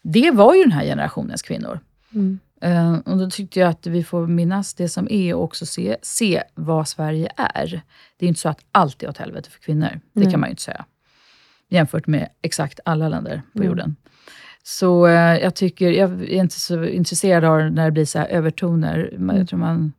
[0.02, 1.80] Det var ju den här generationens kvinnor.
[2.14, 2.40] Mm.
[2.62, 5.98] Eh, och då tyckte jag att vi får minnas det som är och också se,
[6.02, 7.82] se vad Sverige är.
[8.18, 10.00] Det är inte så att allt är åt helvete för kvinnor.
[10.14, 10.32] Det Nej.
[10.32, 10.86] kan man ju inte säga.
[11.70, 13.68] Jämfört med exakt alla länder på Mm.
[13.68, 13.96] jorden.
[14.64, 18.28] Så eh, jag tycker, jag är inte så intresserad av när det blir så här
[18.28, 19.10] övertoner.
[19.16, 19.38] Mm.
[19.38, 19.94] Jag tror man,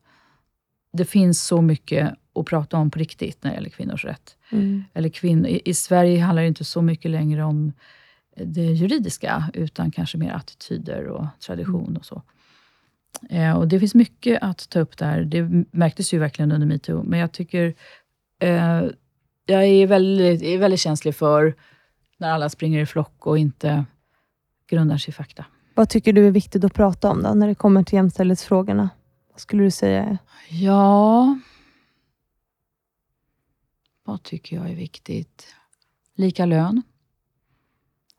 [0.92, 4.36] det finns så mycket att prata om på riktigt när det gäller kvinnors rätt.
[4.52, 4.84] Mm.
[4.94, 7.72] Eller kvinn, i, I Sverige handlar det inte så mycket längre om
[8.36, 12.22] det juridiska, utan kanske mer attityder och tradition och så.
[13.30, 15.24] Eh, och Det finns mycket att ta upp där.
[15.24, 17.74] Det märktes ju verkligen under metoo, men jag tycker
[18.40, 18.82] eh,
[19.46, 21.54] jag är väldigt, är väldigt känslig för
[22.18, 23.84] när alla springer i flock och inte
[24.68, 25.44] grundar sig i fakta.
[25.74, 28.90] Vad tycker du är viktigt att prata om då, när det kommer till jämställdhetsfrågorna?
[29.30, 30.18] Vad skulle du säga?
[30.48, 31.38] Ja,
[34.04, 35.54] vad tycker jag är viktigt?
[36.14, 36.82] Lika lön,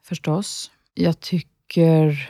[0.04, 0.72] förstås.
[0.94, 2.30] Jag tycker...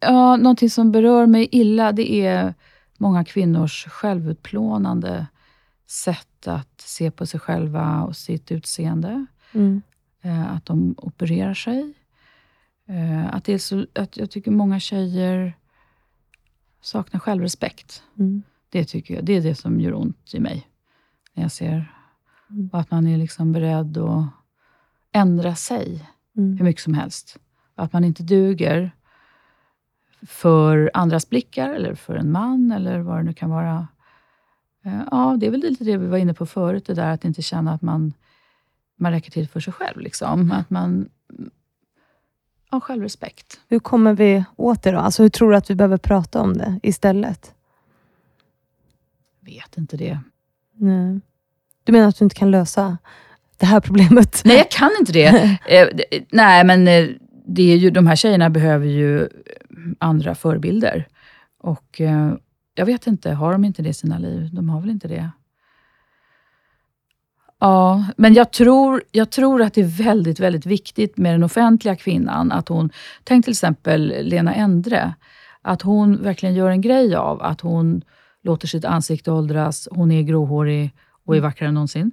[0.00, 2.54] Ja, någonting som berör mig illa, det är
[2.98, 5.26] många kvinnors självutplånande
[5.86, 9.26] sätt att se på sig själva och sitt utseende.
[9.52, 9.82] Mm.
[10.22, 11.94] Eh, att de opererar sig.
[12.88, 15.56] Eh, att, det är så, att jag tycker många tjejer
[16.80, 18.02] saknar självrespekt.
[18.18, 18.42] Mm.
[18.70, 20.66] Det tycker jag, det är det som gör ont i mig.
[21.34, 21.92] När jag ser
[22.50, 22.70] Mm.
[22.72, 24.24] att man är liksom beredd att
[25.12, 26.64] ändra sig hur Mm.
[26.64, 27.38] mycket som helst.
[27.74, 28.90] Att man inte duger
[30.26, 33.88] för andras blickar, eller för en man, eller vad det nu kan vara.
[34.84, 37.24] Eh, Ja, det är väl lite det vi var inne på förut, det där att
[37.24, 38.12] inte känna att man,
[38.96, 40.00] man räcker till för sig själv.
[40.00, 40.52] Liksom.
[40.52, 41.08] Att man
[42.70, 43.60] har självrespekt.
[43.68, 44.98] Hur kommer vi åt det då?
[44.98, 47.54] Alltså, hur tror du att vi behöver prata om det istället?
[49.40, 50.18] Vet inte det.
[50.74, 51.20] Nej.
[51.84, 52.98] Du menar att du inte kan lösa
[53.56, 54.42] det här problemet?
[54.44, 55.58] Nej, jag kan inte det.
[55.68, 55.88] Eh,
[56.30, 57.08] nej, men eh,
[57.44, 59.28] det är ju, de här tjejerna behöver ju
[59.98, 61.08] andra förebilder.
[61.58, 62.34] Och eh,
[62.74, 64.50] jag vet inte, har de inte det i sina liv?
[64.52, 65.30] De har väl inte det?
[67.60, 71.96] Ja, men jag tror, jag tror att det är väldigt, väldigt viktigt med den offentliga
[71.96, 72.52] kvinnan.
[72.52, 72.90] Att hon,
[73.24, 75.14] tänk till exempel Lena Endre.
[75.62, 78.02] Att hon verkligen gör en grej av att hon
[78.42, 79.88] låter sitt ansikte åldras.
[79.90, 80.90] Hon är gråhårig
[81.24, 82.12] och är vackrare än någonsin.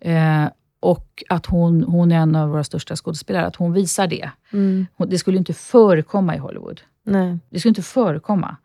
[0.00, 0.44] Eh,
[0.80, 3.46] och att hon, hon är en av våra största skådespelare.
[3.46, 4.30] Att hon visar det.
[4.52, 4.86] Mm.
[5.06, 6.80] Det skulle inte förekomma i Hollywood.
[7.02, 7.38] Nej.
[7.50, 8.56] Det skulle inte förekomma.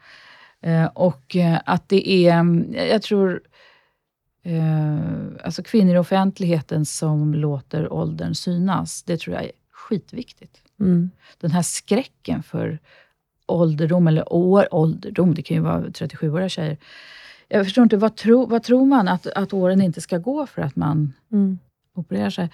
[0.61, 3.41] Eh, och eh, att det är, mm, jag tror,
[4.43, 10.61] eh, alltså kvinnor i offentligheten som låter åldern synas, det tror jag är skitviktigt.
[10.79, 11.11] Mm.
[11.39, 12.79] Den här skräcken för
[13.45, 16.77] ålderdom, eller år, ålderdom, det kan ju vara 37-åriga tjejer.
[17.47, 20.61] Jag förstår inte, vad, tro, vad tror man att, att åren inte ska gå för
[20.61, 21.59] att man Mm.
[21.93, 22.51] Opererar sig.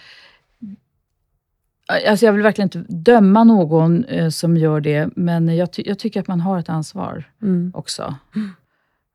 [2.08, 6.00] Alltså jag vill verkligen inte döma någon eh, som gör det, men jag, ty- jag
[6.00, 7.72] tycker att man har ett ansvar Mm.
[7.76, 8.16] också.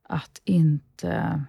[0.02, 1.42] Att inte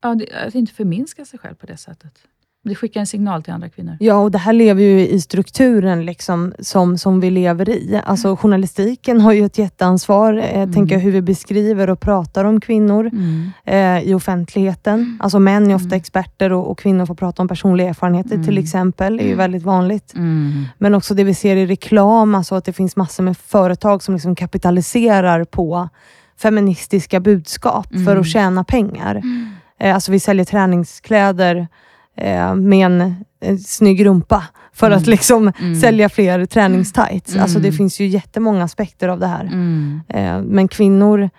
[0.00, 0.16] ja,
[0.46, 2.28] att inte förminska sig själv på det sättet.
[2.66, 3.96] Det skickar en signal till andra kvinnor.
[4.00, 8.00] Ja, och det här lever ju i strukturen liksom, som, som vi lever i.
[8.04, 10.72] Alltså, journalistiken har ju ett jätteansvar, eh, Mm.
[10.72, 13.50] tänker jag, hur vi beskriver och pratar om kvinnor Mm.
[13.64, 15.18] eh, i offentligheten.
[15.22, 15.96] Alltså män är ofta Mm.
[15.96, 18.64] experter och, och kvinnor får prata om personliga erfarenheter till Mm.
[18.64, 19.16] exempel.
[19.16, 20.14] Det är ju väldigt vanligt.
[20.14, 20.64] Mm.
[20.78, 24.14] Men också det vi ser i reklam, alltså att det finns massor med företag som
[24.14, 25.88] liksom kapitaliserar på
[26.38, 28.20] feministiska budskap för Mm.
[28.20, 29.22] att tjäna pengar.
[29.80, 31.68] Eh, alltså vi säljer träningskläder
[32.16, 34.98] eh, med en, en snygg rumpa för Mm.
[34.98, 35.80] att liksom Mm.
[35.80, 37.30] sälja fler träningstights.
[37.32, 37.42] Mm.
[37.42, 39.44] Alltså det finns ju jättemånga aspekter av det här.
[39.44, 40.00] Mm.
[40.08, 41.30] Eh, men kvinnor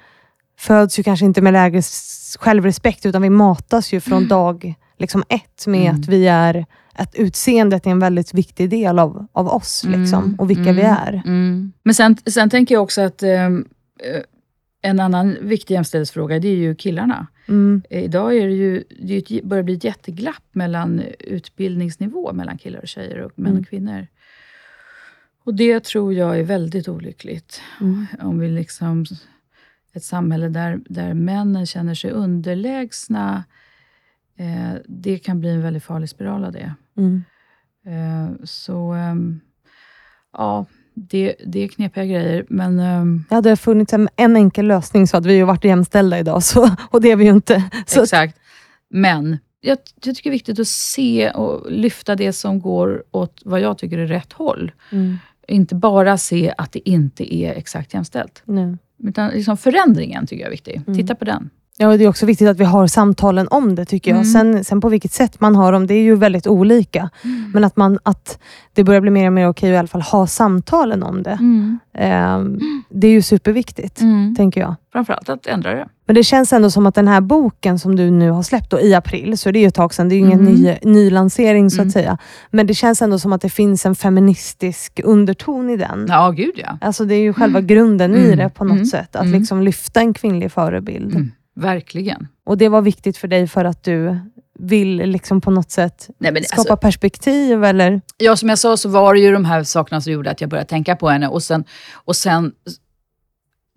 [0.60, 1.82] föds ju kanske inte med lägre
[2.40, 6.02] självrespekt, utan vi matas ju från dag liksom ett med Mm.
[6.02, 6.66] att vi är
[6.98, 10.36] att utseendet är en väldigt viktig del av, av oss liksom, Mm.
[10.36, 10.76] och vilka Mm.
[10.76, 11.14] vi är.
[11.26, 11.72] Mm.
[11.84, 13.66] Men sen, sen tänker jag också att ehm,
[14.04, 14.22] eh,
[14.90, 17.28] en annan viktig jämställdhetsfråga, det är ju killarna.
[17.48, 17.82] Mm.
[17.90, 22.88] Eh, Idag är det ju, det börjar bli ett jätteglapp mellan utbildningsnivå mellan killar och
[22.88, 23.62] tjejer och män Mm.
[23.62, 24.08] och kvinnor.
[25.44, 27.62] Och det tror jag är väldigt olyckligt.
[27.82, 28.06] Mm.
[28.20, 29.06] Om vi liksom,
[29.94, 33.44] ett samhälle där, där männen känner sig underlägsna,
[34.38, 36.74] eh, det kan bli en väldigt farlig spiral av det.
[36.98, 37.24] Mm.
[37.86, 39.40] Eh, så ehm,
[40.34, 40.66] ja,
[40.96, 42.46] det, det är knepiga grejer.
[42.50, 46.20] Men ehm, Det hade funnits en, en enkel lösning så hade vi ju varit jämställda
[46.20, 47.64] idag, så, och det är vi ju inte.
[47.86, 48.40] Så, exakt.
[48.90, 53.42] Men jag, jag tycker det är viktigt att se och lyfta det som går åt
[53.46, 54.72] vad jag tycker är rätt håll.
[54.92, 55.18] mm.
[55.48, 58.42] Inte bara se att det inte är exakt jämställt.
[58.46, 58.78] nu.
[59.04, 60.82] Utan liksom förändringen tycker jag är viktig.
[60.88, 61.00] Mm.
[61.00, 61.50] Titta på den.
[61.78, 64.18] Ja, och det är också viktigt att vi har samtalen om det, tycker jag.
[64.18, 64.26] Mm.
[64.26, 67.10] Sen, sen på vilket sätt man har dem, det är ju väldigt olika.
[67.54, 68.40] Men att, man, att
[68.74, 71.32] det börjar bli mer och mer okej att i alla fall ha samtalen om det.
[71.32, 71.80] Mm.
[71.94, 72.60] Ehm,
[72.90, 74.36] det är ju superviktigt, Mm.
[74.36, 74.76] tänker jag.
[74.92, 75.88] Framförallt att ändra det.
[76.06, 78.80] Men det känns ändå som att den här boken som du nu har släppt då,
[78.80, 80.54] i april, så det är ju ett tag sedan, det är ju ingen Mm.
[80.54, 81.88] ny, ny lansering så Mm.
[81.88, 82.18] att säga.
[82.52, 86.06] Men det känns ändå som att det finns en feministisk underton i den.
[86.10, 86.78] Ja, gud ja.
[86.82, 88.38] Alltså det är ju själva grunden i Mm.
[88.38, 88.86] det på något Mm.
[88.86, 89.16] sätt.
[89.16, 89.40] Att Mm.
[89.40, 91.32] liksom lyfta en kvinnlig förebild.
[91.56, 92.28] Verkligen.
[92.44, 94.20] Och det var viktigt för dig för att du
[94.60, 98.02] vill liksom på något sätt Nej, men skapa alltså, perspektiv eller?
[98.18, 100.50] ja, som jag sa så var det ju de här sakerna som gjorde att jag
[100.50, 101.28] började tänka på henne.
[101.28, 102.52] Och sen, och sen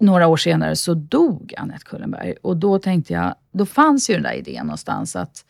[0.01, 2.35] några år senare så dog Annette Kullenberg.
[2.43, 5.45] Och då tänkte jag, då fanns ju den där idén någonstans att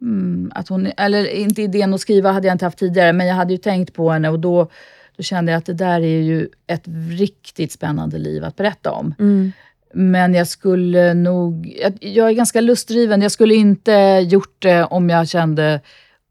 [0.00, 3.34] Mm, att hon, eller inte idén att skriva hade jag inte haft tidigare, men jag
[3.34, 4.70] hade ju tänkt på henne och då,
[5.16, 9.14] då kände jag att det där är ju ett riktigt spännande liv att berätta om.
[9.18, 9.52] Mm.
[9.94, 11.74] Men jag skulle nog...
[11.82, 13.22] Jag, jag är ganska lustdriven.
[13.22, 13.92] Jag skulle inte
[14.28, 15.80] gjort det om jag kände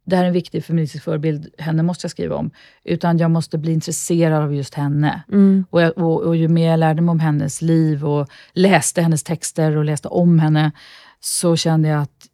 [0.08, 2.52] det här är en viktig feministisk förebild, henne måste jag skriva om.
[2.84, 5.24] Utan jag måste bli intresserad av just henne.
[5.32, 5.66] Mm.
[5.70, 9.24] Och, jag, och, och ju mer jag lärde mig om hennes liv och läste hennes
[9.24, 10.72] texter och läste om henne,
[11.20, 12.28] så kände jag att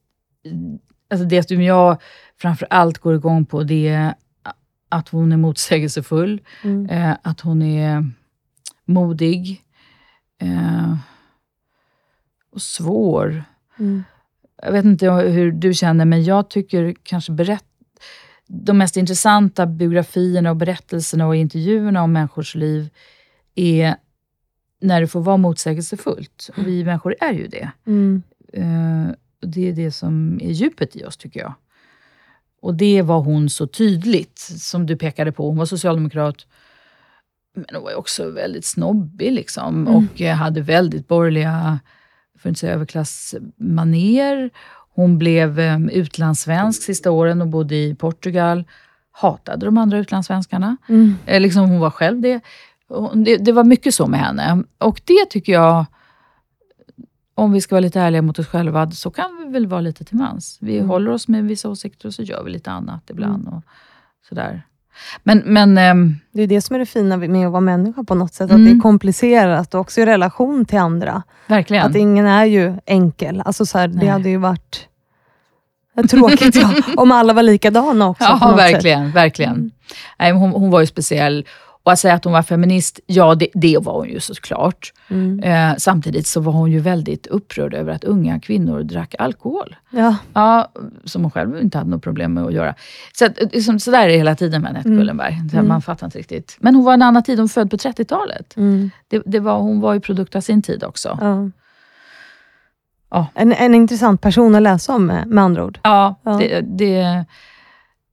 [1.09, 2.01] alltså det som jag
[2.41, 4.13] framför allt går igång på, det är
[4.89, 6.89] att hon är motsägelsefull, Mm.
[6.89, 8.11] eh, att hon är
[8.85, 9.61] modig
[10.41, 10.95] eh,
[12.53, 13.43] och svår.
[13.79, 14.03] Mm.
[14.61, 17.65] Jag vet inte hur du känner, men jag tycker kanske berätt
[18.47, 22.89] de mest intressanta biografierna och berättelserna och intervjuerna om människors liv
[23.55, 23.95] är
[24.81, 26.49] när det får vara motsägelsefullt.
[26.57, 27.71] Och vi människor är ju det.
[27.85, 28.23] Mm.
[28.53, 31.53] Eh, det är det som är djupet i oss, tycker jag.
[32.61, 35.47] Och det var hon så tydligt, som du pekade på.
[35.47, 36.47] Hon var socialdemokrat,
[37.55, 39.87] men hon var också väldigt snobbig liksom.
[39.87, 39.95] Mm.
[39.95, 41.79] Och eh, hade väldigt borgerliga,
[42.43, 44.49] för att inte säga överklassmaner.
[44.95, 48.63] Hon blev eh, utlandssvensk sista åren och bodde i Portugal.
[49.11, 50.77] Hatade de andra utlandssvenskarna.
[50.89, 51.15] Mm.
[51.25, 52.41] Eh, liksom hon var själv det.
[53.13, 53.37] Det.
[53.37, 54.63] Det var mycket så med henne.
[54.77, 55.85] Och det tycker jag,
[57.35, 60.03] om vi ska vara lite ärliga mot oss själva, så kan vi väl vara lite
[60.03, 60.57] till mans.
[60.61, 60.89] Vi Mm.
[60.89, 63.47] håller oss med vissa åsikter och så gör vi lite annat ibland.
[63.47, 63.61] Och
[64.29, 64.61] sådär.
[65.23, 68.15] Men, men ehm, Det är det som är det fina med att vara människa på
[68.15, 68.49] något sätt.
[68.51, 68.61] Mm.
[68.61, 71.23] Att det är komplicerat och också i relation till andra.
[71.47, 71.85] verkligen.
[71.85, 73.41] Att ingen är ju enkel.
[73.45, 74.87] Alltså så här, det hade ju varit
[76.09, 78.37] tråkigt ja, om alla var likadana också.
[78.41, 79.11] Ja, verkligen.
[79.11, 79.53] verkligen.
[79.55, 79.71] Mm.
[80.19, 81.45] Nej, hon, hon var ju speciell.
[81.85, 84.93] Och att säga att hon var feminist, ja det, det var hon ju såklart.
[85.09, 85.39] Mm.
[85.39, 89.75] Eh, samtidigt så var hon ju väldigt upprörd över att unga kvinnor drack alkohol.
[89.89, 90.15] Ja.
[90.33, 90.71] Ja,
[91.03, 92.75] som hon själv inte hade något problem med att göra.
[93.13, 94.99] Så, att, liksom, så där är det hela tiden med Anette Mm.
[95.01, 95.41] Kullenberg.
[95.53, 95.67] Mm.
[95.67, 96.57] Man fattar inte riktigt.
[96.59, 98.57] Men hon var en annan tid, hon född på 30-talet.
[98.57, 98.91] Mm.
[99.07, 101.17] Det, det var, hon var ju produkt av sin tid också.
[101.21, 101.49] Ja.
[103.09, 103.27] Ja.
[103.33, 105.79] En, en intressant person att läsa om med, med andra ord.
[105.83, 106.31] Ja, Ja.
[106.37, 107.25] Det, det,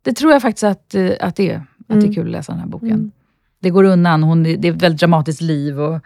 [0.03, 1.57] det tror jag faktiskt att, eh, att det är.
[1.57, 2.11] Att det Mm.
[2.11, 3.13] är kul att läsa den här boken.
[3.61, 4.23] Det går undan.
[4.23, 6.01] Hon, det är ett väldigt dramatiskt liv och,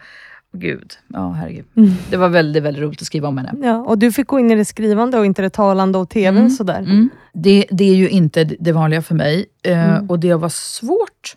[0.57, 1.65] Gud, ja herregud.
[1.77, 1.91] Mm.
[2.09, 3.67] Det var väldigt, väldigt roligt att skriva om henne.
[3.67, 6.37] Ja, och du fick gå in i det skrivande och inte det talande och tvn
[6.37, 6.49] Mm.
[6.49, 6.79] sådär.
[6.79, 7.09] Mm.
[7.33, 9.45] Det, det är ju inte det vanliga för mig.
[9.63, 10.09] Eh, Mm.
[10.09, 11.35] Och det var svårt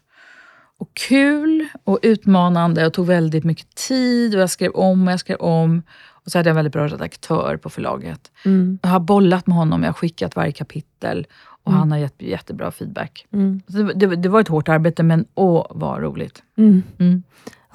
[0.79, 2.81] och kul och utmanande.
[2.81, 5.83] Jag tog väldigt mycket tid och jag skrev om och jag skrev om.
[6.25, 8.31] Och så hade jag en väldigt bra redaktör på förlaget.
[8.45, 8.79] Mm.
[8.83, 11.27] Jag har bollat med honom, jag har skickat varje kapitel
[11.69, 11.79] och Mm.
[11.81, 13.27] han har gett jättebra feedback.
[13.33, 13.61] Mm.
[13.67, 16.43] Det, det, det var ett hårt arbete, men åh vad roligt.
[16.57, 17.23] Mm.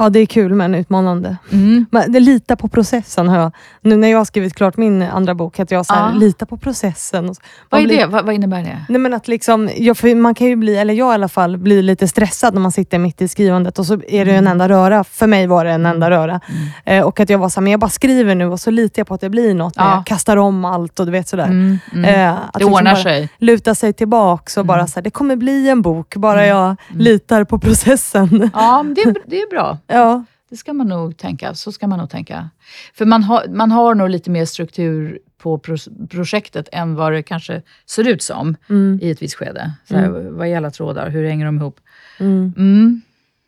[0.03, 0.05] Mm.
[0.05, 1.37] Ja, det är kul men utmanande.
[1.51, 1.85] Mm.
[1.91, 3.51] Men det lita på processen har jag.
[3.81, 6.17] Nu när jag har skrivit klart min andra bok, att jag så här, Ja.
[6.19, 7.29] lita på processen.
[7.29, 8.05] Och så- Vad är blir- det?
[8.05, 8.85] Vad, vad innebär det?
[8.89, 11.81] Nej, men att liksom, jag, man kan ju bli, eller jag i alla fall, blir
[11.83, 14.69] lite stressad när man sitter mitt i skrivandet och så är det ju en enda
[14.69, 15.03] röra.
[15.03, 16.39] För mig var det en enda röra.
[16.85, 16.99] Mm.
[16.99, 18.99] Eh, och att jag var så här, men jag bara skriver nu och så litar
[18.99, 19.73] jag på att det blir något.
[19.77, 19.95] Ja.
[19.95, 21.45] Jag kastar om allt och du vet sådär.
[21.45, 21.77] Mm.
[21.93, 22.05] Mm.
[22.15, 23.29] Eh, att det liksom ordnar bara sig.
[23.37, 24.67] Luta sig tillbaks och Mm.
[24.67, 26.77] bara så här, det kommer bli en bok, bara jag Mm.
[26.91, 28.49] litar på processen.
[28.53, 29.77] Ja, det, det är bra.
[29.93, 30.23] ja.
[30.49, 31.53] Det ska man nog tänka.
[31.53, 32.49] Så ska man nog tänka.
[32.93, 37.23] För man har, man har nog lite mer struktur på pro- projektet än vad det
[37.23, 38.99] kanske ser ut som Mm.
[39.01, 39.71] i ett visst skede.
[39.89, 41.09] Så här, Vad är alla trådar?
[41.09, 41.79] Hur hänger de ihop?
[42.19, 42.53] Mm.
[42.57, 43.01] Mm.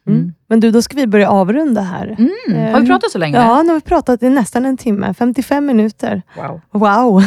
[0.08, 0.34] Mm.
[0.48, 2.06] Men du, då ska vi börja avrunda här.
[2.08, 2.74] Mm.
[2.74, 3.38] Har vi pratat så länge?
[3.38, 5.14] Ja, nu har vi pratat i nästan en timme.
[5.14, 6.22] 55 minuter.
[6.38, 6.62] Wow.
[6.72, 7.24] Wow!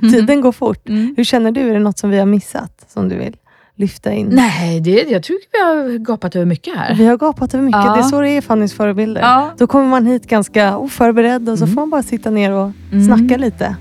[0.00, 0.88] Tiden går fort.
[0.88, 1.14] Mm.
[1.16, 1.60] Hur känner du?
[1.60, 3.36] Är det något som vi har missat som du vill
[3.78, 4.28] lyfta in?
[4.32, 6.94] Nej, det, jag tror vi har gapat över mycket här.
[6.94, 7.80] Vi har gapat över mycket.
[7.84, 7.92] Ja.
[7.94, 9.20] Det är så det är Fannys förebilder.
[9.20, 9.50] Ja.
[9.58, 11.74] Då kommer man hit ganska oförberedd och så Mm.
[11.74, 13.04] får man bara sitta ner och Mm.
[13.06, 13.76] snacka lite.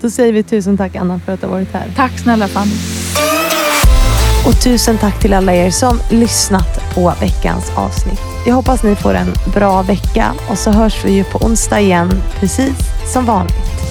[0.00, 1.92] Då säger vi tusen tack Anna för att du har varit här.
[1.96, 2.72] Tack snälla Fanny.
[4.46, 8.20] Och tusen tack till alla er som lyssnat på veckans avsnitt.
[8.46, 12.10] Jag hoppas ni får en bra vecka och så hörs vi ju på onsdag igen,
[12.40, 12.76] precis
[13.12, 13.85] som vanligt.